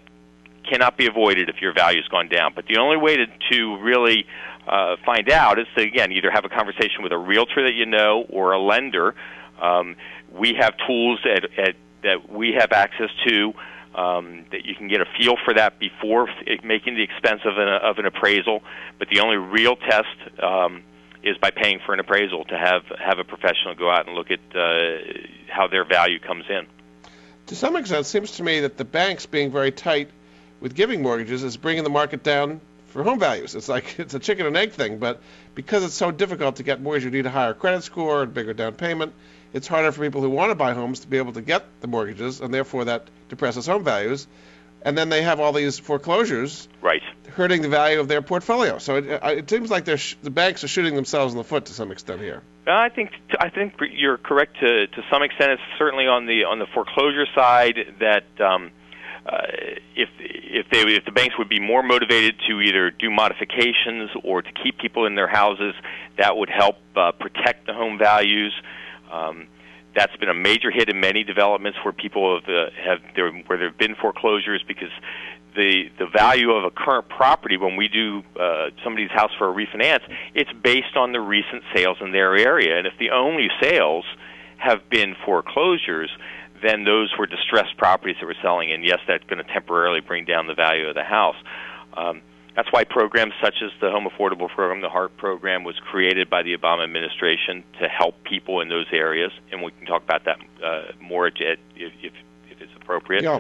[0.63, 2.53] cannot be avoided if your value's gone down.
[2.55, 4.25] But the only way to, to really
[4.67, 7.85] uh, find out is to again either have a conversation with a realtor that you
[7.85, 9.15] know or a lender.
[9.61, 9.95] Um,
[10.31, 13.53] we have tools at, at, that we have access to
[13.95, 16.29] um, that you can get a feel for that before
[16.63, 18.61] making the expense of an, of an appraisal.
[18.97, 20.83] But the only real test um,
[21.23, 24.31] is by paying for an appraisal to have have a professional go out and look
[24.31, 24.97] at uh,
[25.47, 26.67] how their value comes in.
[27.47, 30.09] To some extent, it seems to me that the banks being very tight
[30.61, 33.55] with giving mortgages is bringing the market down for home values.
[33.55, 35.21] It's like it's a chicken and egg thing, but
[35.55, 38.53] because it's so difficult to get mortgages, you need a higher credit score and bigger
[38.53, 39.13] down payment.
[39.53, 41.87] It's harder for people who want to buy homes to be able to get the
[41.87, 44.27] mortgages, and therefore that depresses home values.
[44.81, 47.01] And then they have all these foreclosures, right,
[47.35, 48.77] hurting the value of their portfolio.
[48.77, 51.65] So it, it seems like they're sh- the banks are shooting themselves in the foot
[51.65, 52.43] to some extent here.
[52.65, 55.51] I think I think you're correct to to some extent.
[55.53, 58.25] It's certainly on the on the foreclosure side that.
[58.39, 58.71] Um,
[59.25, 59.41] uh,
[59.95, 64.41] if if they if the banks would be more motivated to either do modifications or
[64.41, 65.75] to keep people in their houses,
[66.17, 68.53] that would help uh, protect the home values.
[69.11, 69.47] Um,
[69.95, 73.57] that's been a major hit in many developments where people have uh, have there where
[73.57, 74.91] there have been foreclosures because
[75.55, 79.53] the the value of a current property when we do uh, somebody's house for a
[79.53, 80.01] refinance,
[80.35, 84.05] it's based on the recent sales in their area, and if the only sales
[84.57, 86.09] have been foreclosures,
[86.61, 90.25] then those were distressed properties that were selling, and yes, that's going to temporarily bring
[90.25, 91.37] down the value of the house.
[91.95, 92.21] Um,
[92.59, 96.43] that's why programs such as the Home Affordable Program, the HARP program, was created by
[96.43, 100.39] the Obama administration to help people in those areas, and we can talk about that
[100.61, 101.35] uh, more if,
[101.77, 103.23] if, if it's appropriate.
[103.23, 103.39] Yeah.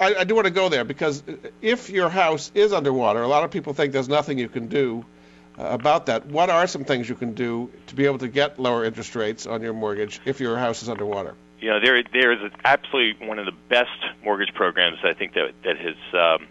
[0.00, 1.22] I, I do want to go there because
[1.60, 5.04] if your house is underwater, a lot of people think there's nothing you can do
[5.58, 6.24] uh, about that.
[6.24, 9.46] What are some things you can do to be able to get lower interest rates
[9.46, 11.34] on your mortgage if your house is underwater?
[11.60, 13.88] you know, there there is absolutely one of the best
[14.22, 16.46] mortgage programs I think that that has um,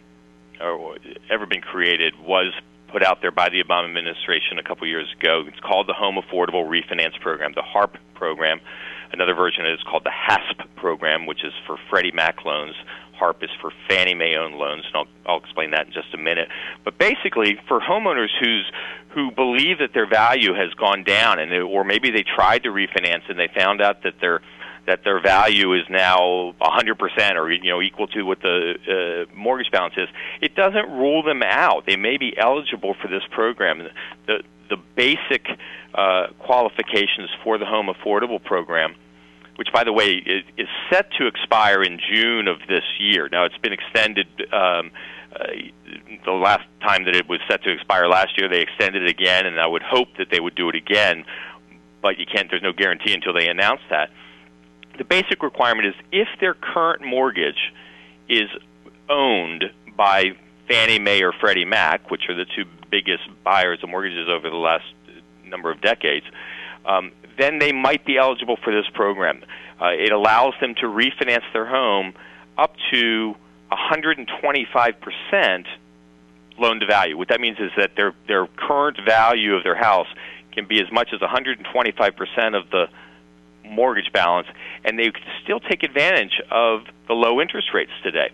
[0.61, 0.97] or
[1.29, 2.53] ever been created was
[2.91, 5.43] put out there by the Obama administration a couple years ago.
[5.47, 8.61] It's called the Home Affordable Refinance Program, the HARP program.
[9.11, 12.75] Another version is called the HASP program, which is for Freddie Mac loans.
[13.13, 16.17] HARP is for Fannie Mae owned loans, and I'll, I'll explain that in just a
[16.17, 16.49] minute.
[16.83, 18.71] But basically, for homeowners who's
[19.09, 22.69] who believe that their value has gone down, and they, or maybe they tried to
[22.69, 24.41] refinance and they found out that their
[24.85, 29.71] that their value is now 100% or you know equal to what the uh, mortgage
[29.71, 30.09] balance is,
[30.41, 31.85] it doesn't rule them out.
[31.85, 33.87] They may be eligible for this program.
[34.27, 35.45] The the basic
[35.93, 38.95] uh, qualifications for the home affordable program,
[39.57, 43.29] which by the way is, is set to expire in June of this year.
[43.31, 44.27] Now it's been extended.
[44.51, 44.91] Um,
[45.33, 45.47] uh,
[46.25, 49.47] the last time that it was set to expire last year, they extended it again,
[49.47, 51.25] and I would hope that they would do it again.
[52.03, 52.49] But you can't.
[52.49, 54.09] There's no guarantee until they announce that
[54.97, 57.73] the basic requirement is if their current mortgage
[58.29, 58.49] is
[59.10, 60.32] owned by
[60.67, 64.56] Fannie Mae or Freddie Mac, which are the two biggest buyers of mortgages over the
[64.56, 64.86] last
[65.45, 66.25] number of decades,
[66.86, 69.43] um, then they might be eligible for this program.
[69.82, 72.13] Uh, it allows them to refinance their home
[72.57, 73.36] up to
[73.72, 75.65] 125%
[76.59, 77.17] loan to value.
[77.17, 80.07] What that means is that their their current value of their house
[80.51, 82.88] can be as much as 125% of the
[83.66, 84.47] mortgage balance,
[84.84, 85.11] and they
[85.43, 88.32] still take advantage of the low interest rates today.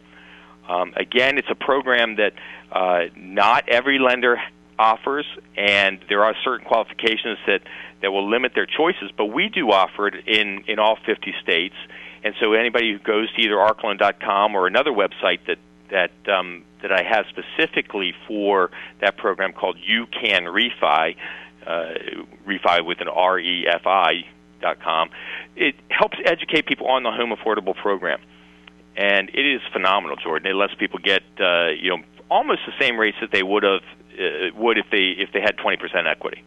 [0.67, 2.33] Um, again, it's a program that
[2.71, 4.39] uh, not every lender
[4.77, 5.25] offers,
[5.57, 7.61] and there are certain qualifications that,
[8.01, 11.75] that will limit their choices, but we do offer it in, in all 50 states.
[12.23, 15.57] And so anybody who goes to either arcloan.com or another website that,
[15.89, 18.71] that um, that I have specifically for
[19.01, 21.15] that program called You Can Refi,
[21.65, 21.85] uh,
[22.47, 24.23] refi with an R E F I
[24.81, 25.09] com.
[25.55, 28.19] It helps educate people on the home affordable program,
[28.95, 30.51] and it is phenomenal, Jordan.
[30.51, 33.81] It lets people get uh, you know almost the same rates that they would have
[34.19, 36.43] uh, would if they if they had 20% equity.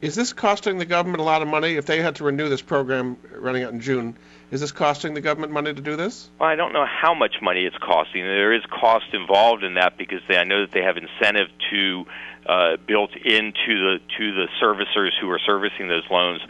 [0.00, 1.76] Is this costing the government a lot of money?
[1.76, 4.16] If they had to renew this program running out in June,
[4.50, 6.28] is this costing the government money to do this?
[6.38, 8.22] Well, I don't know how much money it's costing.
[8.22, 12.04] There is cost involved in that because they, I know that they have incentive to
[12.46, 16.42] uh, built into the to the servicers who are servicing those loans.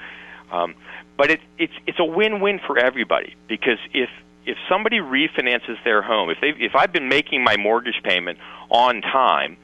[0.50, 0.74] Um,
[1.16, 4.10] but it, it's it's a win-win for everybody because if
[4.46, 8.38] if somebody refinances their home, if they if I've been making my mortgage payment
[8.70, 9.56] on time,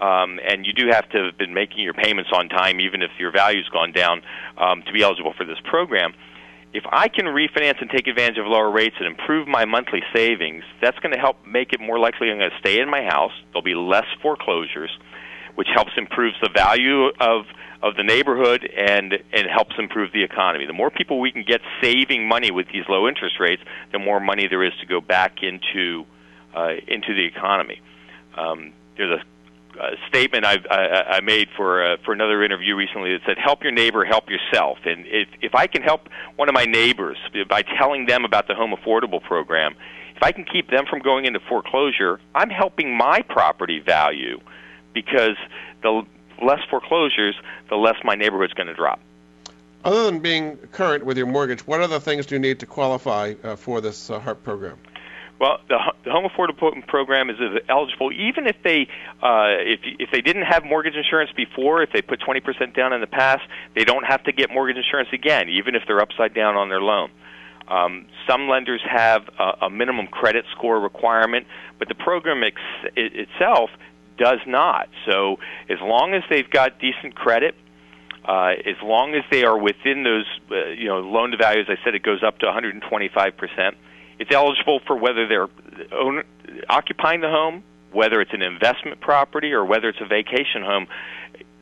[0.00, 3.10] um, and you do have to have been making your payments on time, even if
[3.18, 4.22] your value's gone down,
[4.58, 6.14] um, to be eligible for this program.
[6.72, 10.64] If I can refinance and take advantage of lower rates and improve my monthly savings,
[10.82, 13.30] that's going to help make it more likely I'm going to stay in my house.
[13.52, 14.90] There'll be less foreclosures,
[15.54, 17.44] which helps improves the value of
[17.82, 20.66] of the neighborhood and and helps improve the economy.
[20.66, 24.20] The more people we can get saving money with these low interest rates, the more
[24.20, 26.04] money there is to go back into
[26.54, 27.80] uh, into the economy.
[28.36, 29.24] Um, there's a
[29.80, 33.62] uh, statement I've, I, I made for uh, for another interview recently that said, "Help
[33.62, 37.62] your neighbor, help yourself." And if if I can help one of my neighbors by
[37.62, 39.74] telling them about the home affordable program,
[40.16, 44.40] if I can keep them from going into foreclosure, I'm helping my property value
[44.94, 45.36] because
[45.82, 46.02] the
[46.42, 47.34] less foreclosures,
[47.68, 49.00] the less my neighborhood's going to drop.
[49.84, 53.34] Other than being current with your mortgage, what other things do you need to qualify
[53.42, 54.78] uh, for this uh, HARP program?
[55.38, 57.36] Well, the, the home affordable program is
[57.68, 58.88] eligible even if they
[59.20, 61.82] uh, if if they didn't have mortgage insurance before.
[61.82, 63.42] If they put 20% down in the past,
[63.74, 66.80] they don't have to get mortgage insurance again, even if they're upside down on their
[66.80, 67.10] loan.
[67.66, 71.46] Um, some lenders have a, a minimum credit score requirement,
[71.78, 73.70] but the program ex- itself
[74.16, 74.88] does not.
[75.06, 75.38] So
[75.68, 77.54] as long as they've got decent credit,
[78.26, 81.66] uh, as long as they are within those, uh, you know, loan to value, as
[81.68, 83.76] I said, it goes up to 125 percent.
[84.18, 85.48] It's eligible for whether they're
[85.92, 86.22] own,
[86.68, 87.62] occupying the home,
[87.92, 90.86] whether it's an investment property, or whether it's a vacation home.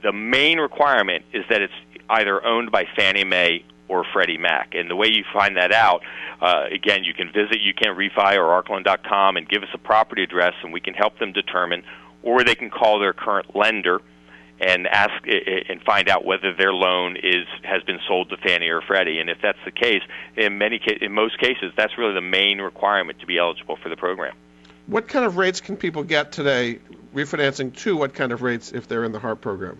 [0.03, 1.73] The main requirement is that it's
[2.09, 4.75] either owned by Fannie Mae or Freddie Mac.
[4.75, 6.03] And the way you find that out,
[6.41, 10.73] uh, again, you can visit YouCanRefi or arcloan.com and give us a property address, and
[10.73, 11.83] we can help them determine
[12.23, 14.01] or they can call their current lender
[14.61, 18.81] and ask and find out whether their loan is has been sold to Fannie or
[18.81, 19.19] Freddie.
[19.19, 20.03] And if that's the case,
[20.37, 23.97] in many in most cases, that's really the main requirement to be eligible for the
[23.97, 24.35] program.
[24.87, 26.79] What kind of rates can people get today
[27.15, 29.79] refinancing to what kind of rates if they're in the HARP program?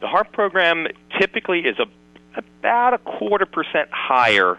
[0.00, 0.86] The HARP program
[1.18, 1.86] typically is a,
[2.36, 4.58] about a quarter percent higher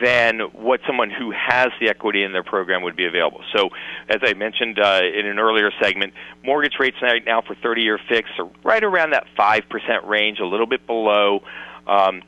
[0.00, 3.40] than what someone who has the equity in their program would be available.
[3.54, 3.70] So,
[4.08, 6.12] as I mentioned uh, in an earlier segment,
[6.44, 9.62] mortgage rates right now for 30 year fixed are right around that 5%
[10.06, 11.42] range, a little bit below.
[11.86, 12.22] Um,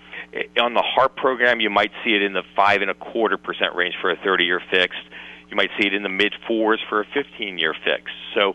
[0.61, 3.75] on the HARP program, you might see it in the five and a quarter percent
[3.75, 5.01] range for a 30 year fixed.
[5.51, 8.15] You might see it in the mid fours for a 15 year fixed.
[8.35, 8.55] So,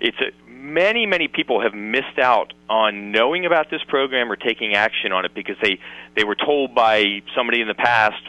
[0.00, 4.74] it's a many, many people have missed out on knowing about this program or taking
[4.74, 5.78] action on it because they,
[6.14, 8.22] they were told by somebody in the past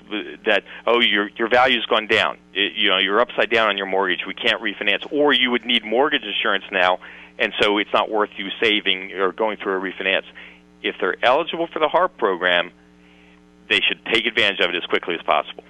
[0.45, 2.37] that, oh, your, your value's gone down.
[2.53, 4.21] It, you know, you're upside down on your mortgage.
[4.25, 5.05] We can't refinance.
[5.11, 6.99] Or you would need mortgage insurance now,
[7.37, 10.25] and so it's not worth you saving or going through a refinance.
[10.81, 12.71] If they're eligible for the HARP program,
[13.69, 15.63] they should take advantage of it as quickly as possible.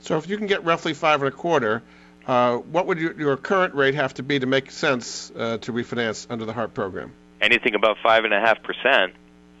[0.00, 1.82] So if you can get roughly five and a quarter,
[2.26, 5.72] uh, what would your, your, current rate have to be to make sense uh, to
[5.72, 7.12] refinance under the HARP program?
[7.40, 9.12] Anything above five and a half percent,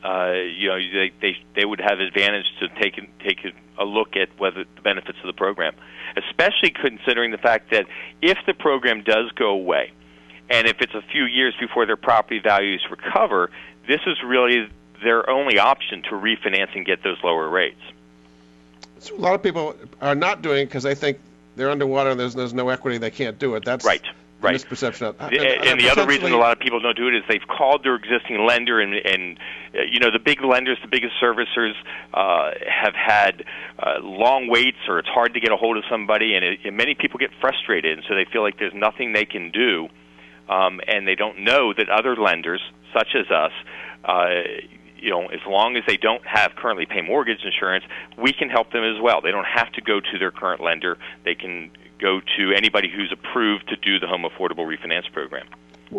[0.02, 4.28] uh, you know, they, they they would have advantage to take take a look at
[4.38, 5.74] whether the benefits of the program,
[6.16, 7.86] especially considering the fact that
[8.22, 9.92] if the program does go away,
[10.48, 13.50] and if it's a few years before their property values recover,
[13.86, 14.70] this is really
[15.02, 17.80] their only option to refinance and get those lower rates.
[19.00, 21.18] So a lot of people are not doing it because they think
[21.56, 23.64] they're underwater and there's, there's no equity, they can't do it.
[23.64, 24.02] That's right.
[24.40, 24.56] Right.
[24.56, 25.14] Misperception.
[25.20, 27.82] And, and the other reason a lot of people don't do it is they've called
[27.82, 29.38] their existing lender, and, and
[29.74, 31.72] uh, you know the big lenders, the biggest servicers,
[32.12, 33.44] uh, have had
[33.78, 36.76] uh, long waits, or it's hard to get a hold of somebody, and, it, and
[36.76, 39.88] many people get frustrated, and so they feel like there's nothing they can do,
[40.50, 42.60] um, and they don't know that other lenders,
[42.92, 43.52] such as us,
[44.04, 44.28] uh,
[45.04, 47.84] you know, as long as they don't have currently pay mortgage insurance,
[48.16, 49.20] we can help them as well.
[49.20, 50.96] They don't have to go to their current lender.
[51.24, 55.46] They can go to anybody who's approved to do the home affordable refinance program.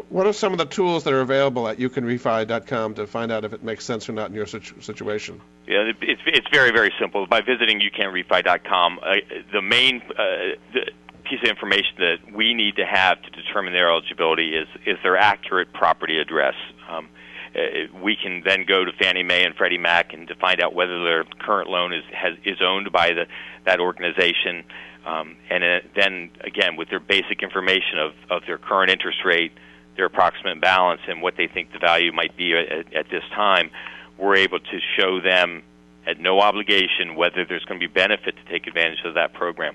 [0.10, 3.53] What are some of the tools that are available at youcanrefi.com to find out if
[3.53, 5.39] it makes sense or not in your situ- situation?
[5.68, 7.28] Yeah, it's it's very very simple.
[7.28, 9.14] By visiting youcanrefi.com, uh,
[9.53, 10.91] the main uh, the
[11.24, 15.18] piece of information that we need to have to determine their eligibility is is their
[15.18, 16.56] accurate property address.
[16.89, 17.08] Um,
[17.56, 20.74] uh, we can then go to Fannie Mae and Freddie Mac and to find out
[20.76, 23.26] whether their current loan is has, is owned by the
[23.66, 24.64] that organization,
[25.06, 29.53] um, and uh, then again with their basic information of of their current interest rate,
[29.95, 33.70] their approximate balance, and what they think the value might be at, at this time,
[34.18, 35.64] we're able to show them
[36.06, 39.74] at no obligation whether there's going to be benefit to take advantage of that program.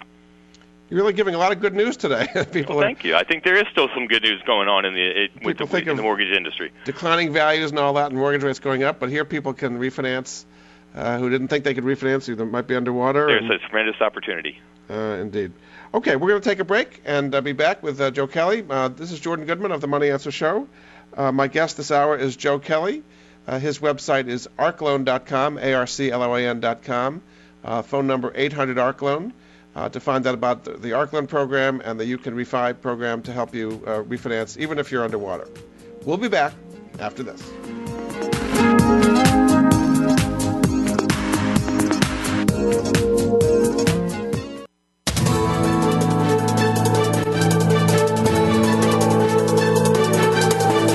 [0.90, 2.26] You're really giving a lot of good news today.
[2.52, 3.14] People well, thank you.
[3.14, 5.88] I think there is still some good news going on in the it, with the,
[5.88, 6.72] in the mortgage industry.
[6.84, 8.98] Declining values and all that, and mortgage rates going up.
[8.98, 10.44] But here, people can refinance
[10.96, 13.26] uh, who didn't think they could refinance, who might be underwater.
[13.26, 14.60] There's and, a tremendous opportunity.
[14.88, 15.52] Uh, indeed.
[15.94, 18.64] Okay, we're going to take a break and uh, be back with uh, Joe Kelly.
[18.68, 20.66] Uh, this is Jordan Goodman of the Money Answer Show.
[21.16, 23.04] Uh, my guest this hour is Joe Kelly.
[23.46, 27.22] his website is arcloan.com, A-R-C-L-O-A-N.com.
[27.84, 29.32] phone number 800 ARCLOAN
[29.74, 33.32] uh, to find out about the, ARC program and the You Can Refi program to
[33.32, 35.48] help you uh, refinance even if you're underwater.
[36.04, 36.54] We'll be back
[36.98, 37.40] after this.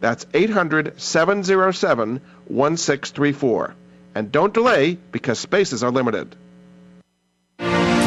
[0.00, 3.74] That's 800 707 1634.
[4.14, 6.34] And don't delay because spaces are limited.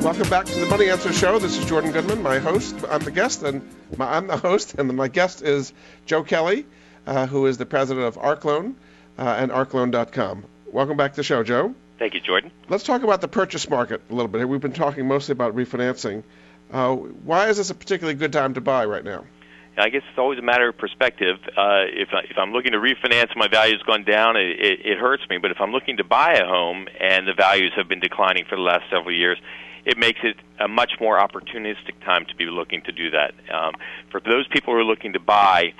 [0.00, 1.38] Welcome back to the Money Answer Show.
[1.38, 2.74] This is Jordan Goodman, my host.
[2.88, 3.60] I'm the guest, and
[3.98, 5.74] my, I'm the host, and my guest is
[6.06, 6.64] Joe Kelly,
[7.06, 8.76] uh, who is the president of ArcLoan
[9.18, 10.44] uh, and ArcLoan.com.
[10.72, 11.74] Welcome back to the show, Joe.
[11.98, 12.50] Thank you, Jordan.
[12.70, 14.38] Let's talk about the purchase market a little bit.
[14.38, 14.46] Here.
[14.46, 16.22] We've been talking mostly about refinancing.
[16.72, 19.26] Uh, why is this a particularly good time to buy right now?
[19.76, 21.36] I guess it's always a matter of perspective.
[21.56, 24.36] Uh, if I, if I'm looking to refinance, my value's gone down.
[24.36, 25.36] It, it, it hurts me.
[25.36, 28.56] But if I'm looking to buy a home and the values have been declining for
[28.56, 29.38] the last several years,
[29.84, 33.32] it makes it a much more opportunistic time to be looking to do that.
[33.52, 33.74] Um,
[34.10, 35.72] for those people who are looking to buy,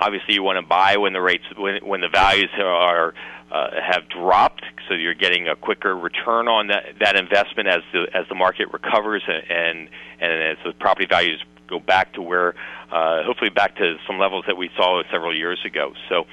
[0.00, 3.14] obviously you want to buy when the rates when when the values are
[3.50, 8.06] uh, have dropped, so you're getting a quicker return on that that investment as the
[8.14, 9.88] as the market recovers and
[10.20, 12.54] and as the property values go back to where
[12.90, 15.92] uh, hopefully back to some levels that we saw several years ago.
[16.08, 16.26] So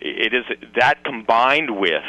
[0.00, 0.44] it is
[0.76, 2.02] that combined with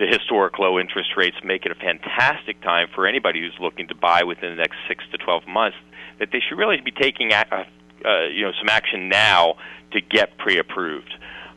[0.00, 3.94] the historic low interest rates make it a fantastic time for anybody who's looking to
[3.94, 5.76] buy within the next six to 12 months.
[6.18, 9.54] That they should really be taking uh, uh, you know some action now
[9.92, 11.14] to get pre-approved.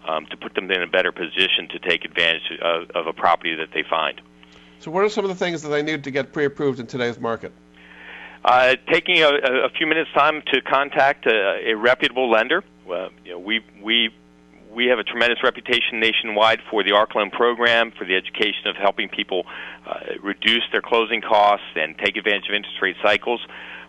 [0.08, 3.56] um, to put them in a better position to take advantage of, of a property
[3.56, 4.20] that they find.
[4.80, 7.20] So, what are some of the things that they need to get pre-approved in today's
[7.20, 7.54] market?
[8.44, 12.62] Uh, taking a, a, few minutes time to contact a, a reputable lender.
[12.90, 14.14] Uh, you know, we we
[14.74, 18.76] we have a tremendous reputation nationwide for the ARC loan program, for the education of
[18.76, 19.46] helping people
[19.86, 23.42] uh, reduce their closing costs and take advantage of interest rate cycles.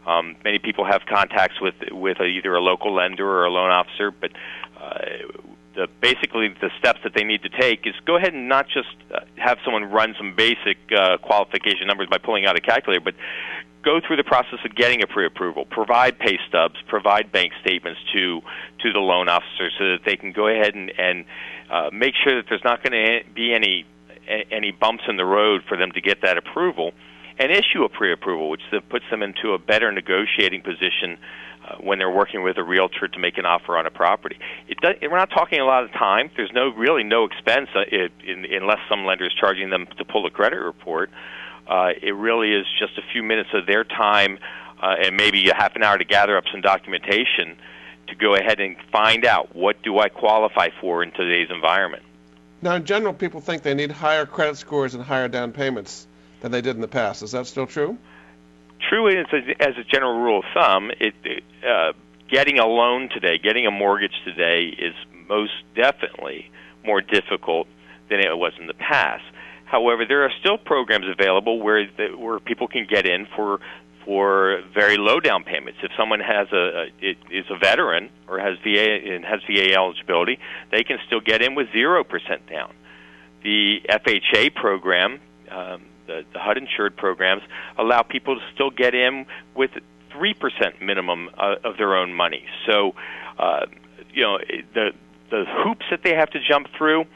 [0.07, 3.71] Um, many people have contacts with with a, either a local lender or a loan
[3.71, 4.33] officer, but
[4.79, 4.99] uh,
[5.75, 8.95] the, basically the steps that they need to take is go ahead and not just
[9.13, 13.15] uh, have someone run some basic uh, qualification numbers by pulling out a calculator, but
[13.85, 18.41] go through the process of getting a pre-approval, provide pay stubs, provide bank statements to
[18.83, 21.25] to the loan officer so that they can go ahead and, and
[21.71, 23.87] uh, make sure that there's not going to be any
[24.51, 26.93] any bumps in the road for them to get that approval,
[27.39, 31.19] and issue a pre-approval, which then puts them into a better negotiating position
[31.65, 34.39] uh, when they're working with a realtor to make an offer on a property.
[34.69, 36.31] It does, we're not talking a lot of time.
[36.37, 40.05] There's no really no expense uh, it, in, unless some lender is charging them to
[40.05, 41.11] pull a credit report.
[41.67, 44.39] Uh, it really is just a few minutes of their time
[44.83, 47.57] uh, and maybe a half an hour to gather up some documentation
[48.09, 52.03] to go ahead and find out what do I qualify for in today's environment.
[52.61, 56.07] Now, in general, people think they need higher credit scores and higher down payments
[56.41, 57.23] than they did in the past.
[57.23, 57.97] Is that still true?
[58.89, 61.15] True as a, as a general rule of thumb, it,
[61.67, 61.93] uh,
[62.29, 64.95] getting a loan today, getting a mortgage today, is
[65.29, 66.51] most definitely
[66.85, 67.67] more difficult
[68.11, 69.25] than it was in the past.
[69.75, 73.59] However, there are still programs available where the, where people can get in for
[74.05, 75.81] for very low down payments.
[75.83, 80.39] If someone has a, a is a veteran or has VA and has VA eligibility,
[80.71, 82.73] they can still get in with zero percent down.
[83.43, 85.21] The FHA program,
[85.51, 87.43] um, the, the HUD insured programs,
[87.77, 89.73] allow people to still get in with
[90.13, 92.45] three percent minimum uh, of their own money.
[92.65, 92.95] So,
[93.41, 93.67] uh,
[94.13, 94.39] you know,
[94.73, 94.93] the
[95.31, 97.07] the hoops that they have to jump through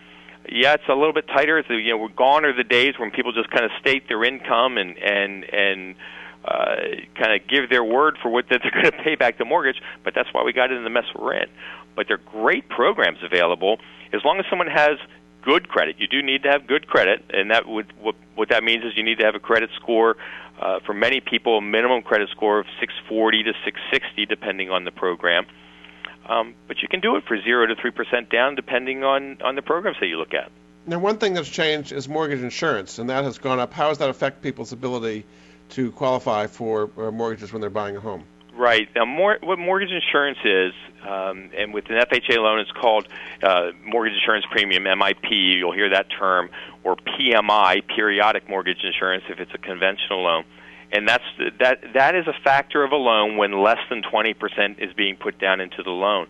[0.51, 1.59] yeah, it's a little bit tighter.
[1.59, 4.24] It's, you know, we're gone are the days when people just kind of state their
[4.24, 5.94] income and and and
[6.44, 6.76] uh,
[7.14, 9.80] kind of give their word for what that they're going to pay back the mortgage.
[10.05, 11.49] But that's why we got in the mess we're in.
[11.96, 13.78] But there are great programs available
[14.12, 14.99] as long as someone has
[15.42, 15.96] good credit.
[15.99, 18.92] You do need to have good credit, and that would what, what that means is
[18.96, 20.16] you need to have a credit score.
[20.61, 24.90] Uh, for many people, a minimum credit score of 640 to 660, depending on the
[24.90, 25.46] program.
[26.29, 29.57] Um, but you can do it for zero to three percent down, depending on on
[29.57, 30.51] the programs that you look at.
[30.87, 33.72] Now, one thing that's changed is mortgage insurance, and that has gone up.
[33.72, 35.24] How does that affect people's ability
[35.70, 38.24] to qualify for uh, mortgages when they're buying a home?
[38.55, 38.89] Right.
[38.97, 40.72] Now, more, what mortgage insurance is,
[41.07, 43.07] um, and with an FHA loan, it's called
[43.43, 45.31] uh, mortgage insurance premium (MIP).
[45.31, 46.51] You'll hear that term,
[46.83, 50.45] or PMI, periodic mortgage insurance, if it's a conventional loan
[50.93, 51.24] and that's
[51.61, 54.34] that that is a factor of a loan when less than 20%
[54.78, 56.26] is being put down into the loan.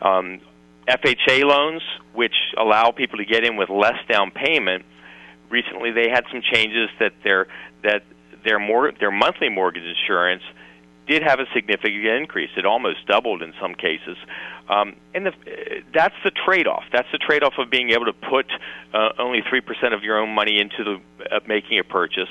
[0.00, 0.40] Um,
[0.88, 1.82] FHA loans,
[2.14, 4.84] which allow people to get in with less down payment,
[5.50, 7.46] recently they had some changes that their
[7.82, 8.02] that
[8.44, 10.42] their more their monthly mortgage insurance
[11.06, 12.50] did have a significant increase.
[12.56, 14.16] It almost doubled in some cases,
[14.68, 15.32] um, and the,
[15.92, 16.84] that's the trade-off.
[16.92, 18.46] That's the trade-off of being able to put
[18.94, 22.28] uh, only three percent of your own money into the uh, making a purchase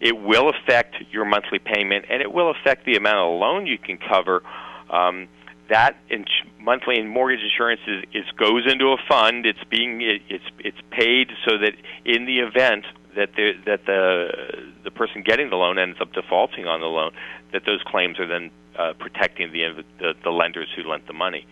[0.00, 3.78] it will affect your monthly payment, and it will affect the amount of loan you
[3.78, 4.42] can cover.
[4.90, 5.28] Um,
[5.68, 6.24] that in
[6.60, 9.46] monthly mortgage insurance is, is goes into a fund.
[9.46, 11.72] It's being it, it's it's paid so that
[12.04, 12.84] in the event
[13.16, 17.12] that the that the the person getting the loan ends up defaulting on the loan,
[17.52, 21.46] that those claims are then uh, protecting the, the the lenders who lent the money.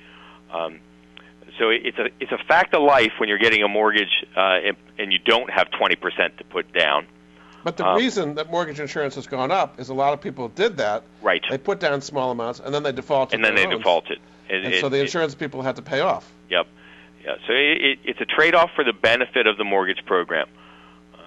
[0.53, 0.81] Um,
[1.59, 4.77] so it's a it's a fact of life when you're getting a mortgage uh, and,
[4.99, 7.07] and you don't have 20% to put down.
[7.65, 10.49] But the um, reason that mortgage insurance has gone up is a lot of people
[10.49, 11.03] did that.
[11.23, 11.43] Right.
[11.49, 13.35] They put down small amounts and then they defaulted.
[13.35, 13.79] And then they loans.
[13.79, 14.19] defaulted.
[14.51, 16.31] And, and it, so the insurance it, people had to pay off.
[16.51, 16.67] Yep.
[17.25, 17.35] Yeah.
[17.47, 20.47] So it, it's a trade-off for the benefit of the mortgage program.
[21.15, 21.21] Um,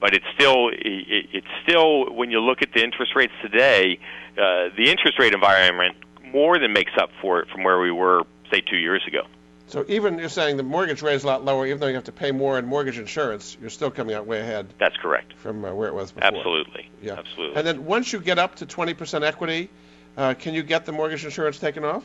[0.00, 4.00] but it's still it's still when you look at the interest rates today,
[4.32, 5.96] uh, the interest rate environment
[6.32, 9.22] more than makes up for it from where we were say two years ago.
[9.68, 12.04] So even you're saying the mortgage rate is a lot lower, even though you have
[12.04, 14.72] to pay more in mortgage insurance, you're still coming out way ahead.
[14.78, 15.32] That's correct.
[15.38, 16.28] From uh, where it was before.
[16.28, 16.88] Absolutely.
[17.02, 17.14] Yeah.
[17.14, 17.56] Absolutely.
[17.56, 19.68] And then once you get up to 20% equity,
[20.16, 22.04] uh, can you get the mortgage insurance taken off?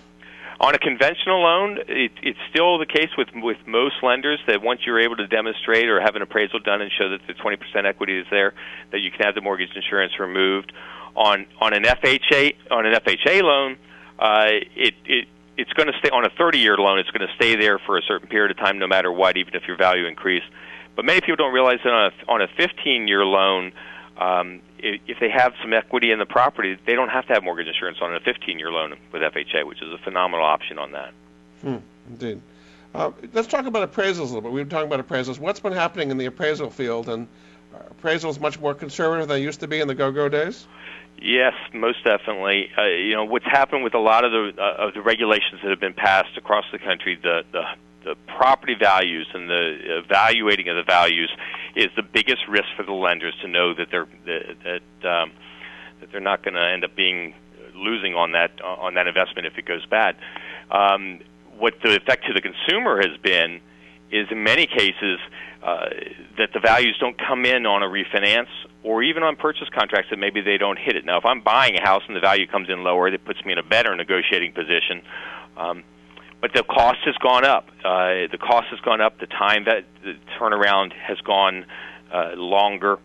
[0.59, 4.81] On a conventional loan, it, it's still the case with with most lenders that once
[4.85, 8.19] you're able to demonstrate or have an appraisal done and show that the 20% equity
[8.19, 8.53] is there,
[8.91, 10.71] that you can have the mortgage insurance removed.
[11.15, 13.77] On on an FHA on an FHA loan,
[14.19, 15.27] uh, it it
[15.61, 16.97] it's going to stay on a 30-year loan.
[16.97, 19.53] It's going to stay there for a certain period of time, no matter what, even
[19.55, 20.47] if your value increased.
[20.95, 23.71] But many people don't realize that on a, on a 15-year loan,
[24.17, 27.67] um, if, they have some equity in the property, they don't have to have mortgage
[27.67, 31.13] insurance on a 15-year loan with FHA, which is a phenomenal option on that.
[31.61, 31.77] Hmm,
[32.09, 32.41] indeed.
[32.93, 34.51] Uh, let's talk about appraisals a little bit.
[34.51, 35.39] We've been talking about appraisals.
[35.39, 37.27] What's been happening in the appraisal field, and
[38.01, 40.67] appraisals much more conservative than they used to be in the go-go days?
[41.19, 42.69] Yes, most definitely.
[42.77, 45.69] Uh, you know what's happened with a lot of the uh, of the regulations that
[45.69, 47.17] have been passed across the country.
[47.21, 47.63] The the
[48.03, 51.31] the property values and the evaluating of the values
[51.75, 55.31] is the biggest risk for the lenders to know that they're that that, um,
[55.99, 57.35] that they're not going to end up being
[57.75, 60.15] losing on that on that investment if it goes bad.
[60.71, 61.19] Um,
[61.57, 63.61] what the effect to the consumer has been
[64.11, 65.19] is in many cases
[65.63, 65.85] uh,
[66.37, 68.49] that the values don't come in on a refinance
[68.83, 71.05] or even on purchase contracts that maybe they don't hit it.
[71.05, 73.53] Now, if I'm buying a house and the value comes in lower, that puts me
[73.53, 75.01] in a better negotiating position.
[75.55, 75.83] Um,
[76.41, 77.67] but the cost has gone up.
[77.85, 79.19] Uh, the cost has gone up.
[79.19, 81.65] The time that the turnaround has gone
[82.11, 82.97] uh, longer.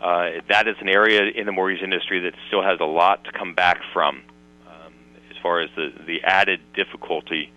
[0.00, 3.32] Uh, that is an area in the mortgage industry that still has a lot to
[3.32, 4.22] come back from,
[4.66, 4.94] um,
[5.30, 7.52] as far as the the added difficulty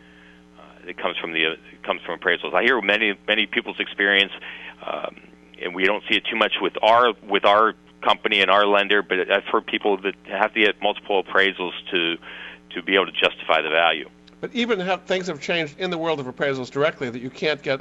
[0.86, 1.55] that comes from the uh,
[1.86, 2.53] comes from appraisals.
[2.53, 4.31] I hear many many people's experience,
[4.86, 5.15] um,
[5.61, 7.73] and we don't see it too much with our with our
[8.03, 12.17] company and our lender, but I've heard people that have to get multiple appraisals to
[12.75, 14.09] to be able to justify the value.
[14.43, 17.61] But even have, things have changed in the world of appraisals directly that you can't
[17.61, 17.79] get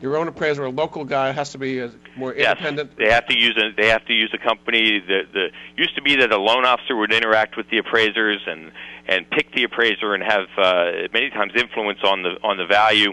[0.00, 0.64] your own appraiser.
[0.64, 2.92] A local guy has to be a, more independent.
[2.96, 5.00] Yes, they have to use a they have to use a company.
[5.00, 8.70] that the used to be that a loan officer would interact with the appraisers and
[9.08, 13.12] and pick the appraiser and have uh, many times influence on the on the value.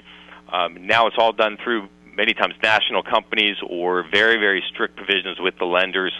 [0.53, 5.39] Um, now it's all done through many times national companies or very very strict provisions
[5.39, 6.13] with the lenders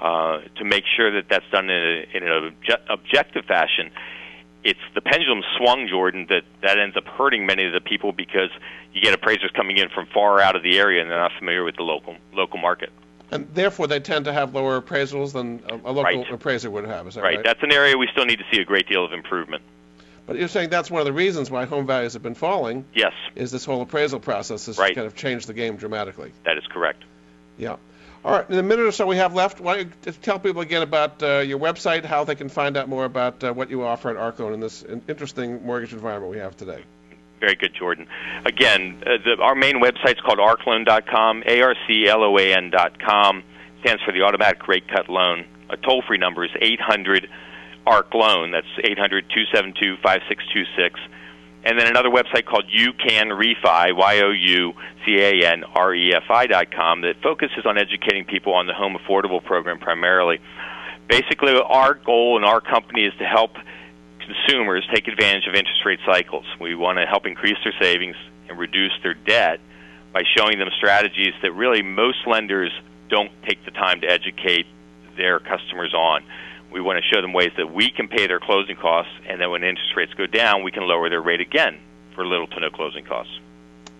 [0.00, 3.90] uh, to make sure that that's done in, a, in an obje- objective fashion
[4.64, 8.50] it's the pendulum swung, Jordan, that that ends up hurting many of the people because
[8.92, 11.64] you get appraisers coming in from far out of the area and they're not familiar
[11.64, 12.90] with the local local market.
[13.30, 16.32] And therefore, they tend to have lower appraisals than a, a local right.
[16.32, 17.06] appraiser would have.
[17.06, 17.36] Is that right.
[17.36, 17.44] right?
[17.44, 19.62] That's an area we still need to see a great deal of improvement.
[20.26, 22.84] But you're saying that's one of the reasons why home values have been falling.
[22.94, 23.14] Yes.
[23.34, 24.94] Is this whole appraisal process has right.
[24.94, 26.32] kind of changed the game dramatically.
[26.44, 27.02] That is correct.
[27.58, 27.76] Yeah.
[28.24, 30.60] All right, in the minute or so we have left, why don't you tell people
[30.60, 33.84] again about uh, your website, how they can find out more about uh, what you
[33.84, 36.82] offer at Arcloan in this interesting mortgage environment we have today.
[37.38, 38.08] Very good, Jordan.
[38.44, 43.44] Again, uh, the, our main website is called arcloan.com, A-R-C-L-O-A-N.com.
[43.80, 45.44] Stands for the automatic rate cut loan.
[45.70, 47.28] A toll-free number is 800
[47.86, 48.50] ARC loan.
[48.50, 50.98] That's 800 272 5626
[51.64, 54.72] and then another website called You Can Refi, Y O U
[55.04, 58.66] C A N R E F I dot com, that focuses on educating people on
[58.66, 60.40] the home affordable program primarily.
[61.08, 63.52] Basically, our goal in our company is to help
[64.20, 66.44] consumers take advantage of interest rate cycles.
[66.60, 68.16] We want to help increase their savings
[68.48, 69.60] and reduce their debt
[70.12, 72.72] by showing them strategies that really most lenders
[73.08, 74.66] don't take the time to educate
[75.16, 76.22] their customers on.
[76.70, 79.50] We want to show them ways that we can pay their closing costs, and then
[79.50, 81.78] when interest rates go down, we can lower their rate again
[82.14, 83.32] for little to no closing costs.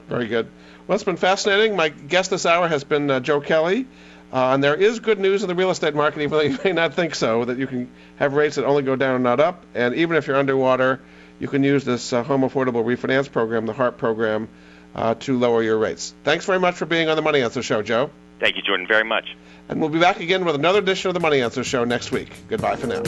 [0.08, 0.50] Very good.
[0.86, 1.76] Well, it's been fascinating.
[1.76, 3.86] My guest this hour has been uh, Joe Kelly.
[4.30, 6.72] Uh, and there is good news in the real estate market, even though you may
[6.72, 9.64] not think so, that you can have rates that only go down and not up.
[9.74, 11.00] And even if you're underwater,
[11.40, 14.48] you can use this uh, Home Affordable Refinance Program, the HARP program,
[14.94, 16.14] uh, to lower your rates.
[16.24, 18.10] Thanks very much for being on the Money Answer Show, Joe.
[18.40, 19.36] Thank you, Jordan, very much.
[19.68, 22.30] And we'll be back again with another edition of the Money Answer Show next week.
[22.48, 23.02] Goodbye for now.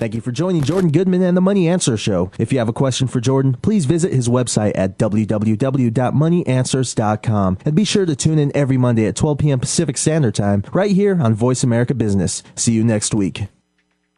[0.00, 2.30] Thank you for joining Jordan Goodman and the Money Answer Show.
[2.38, 7.84] If you have a question for Jordan, please visit his website at www.moneyanswers.com and be
[7.84, 9.60] sure to tune in every Monday at 12 p.m.
[9.60, 12.42] Pacific Standard Time right here on Voice America Business.
[12.54, 13.42] See you next week.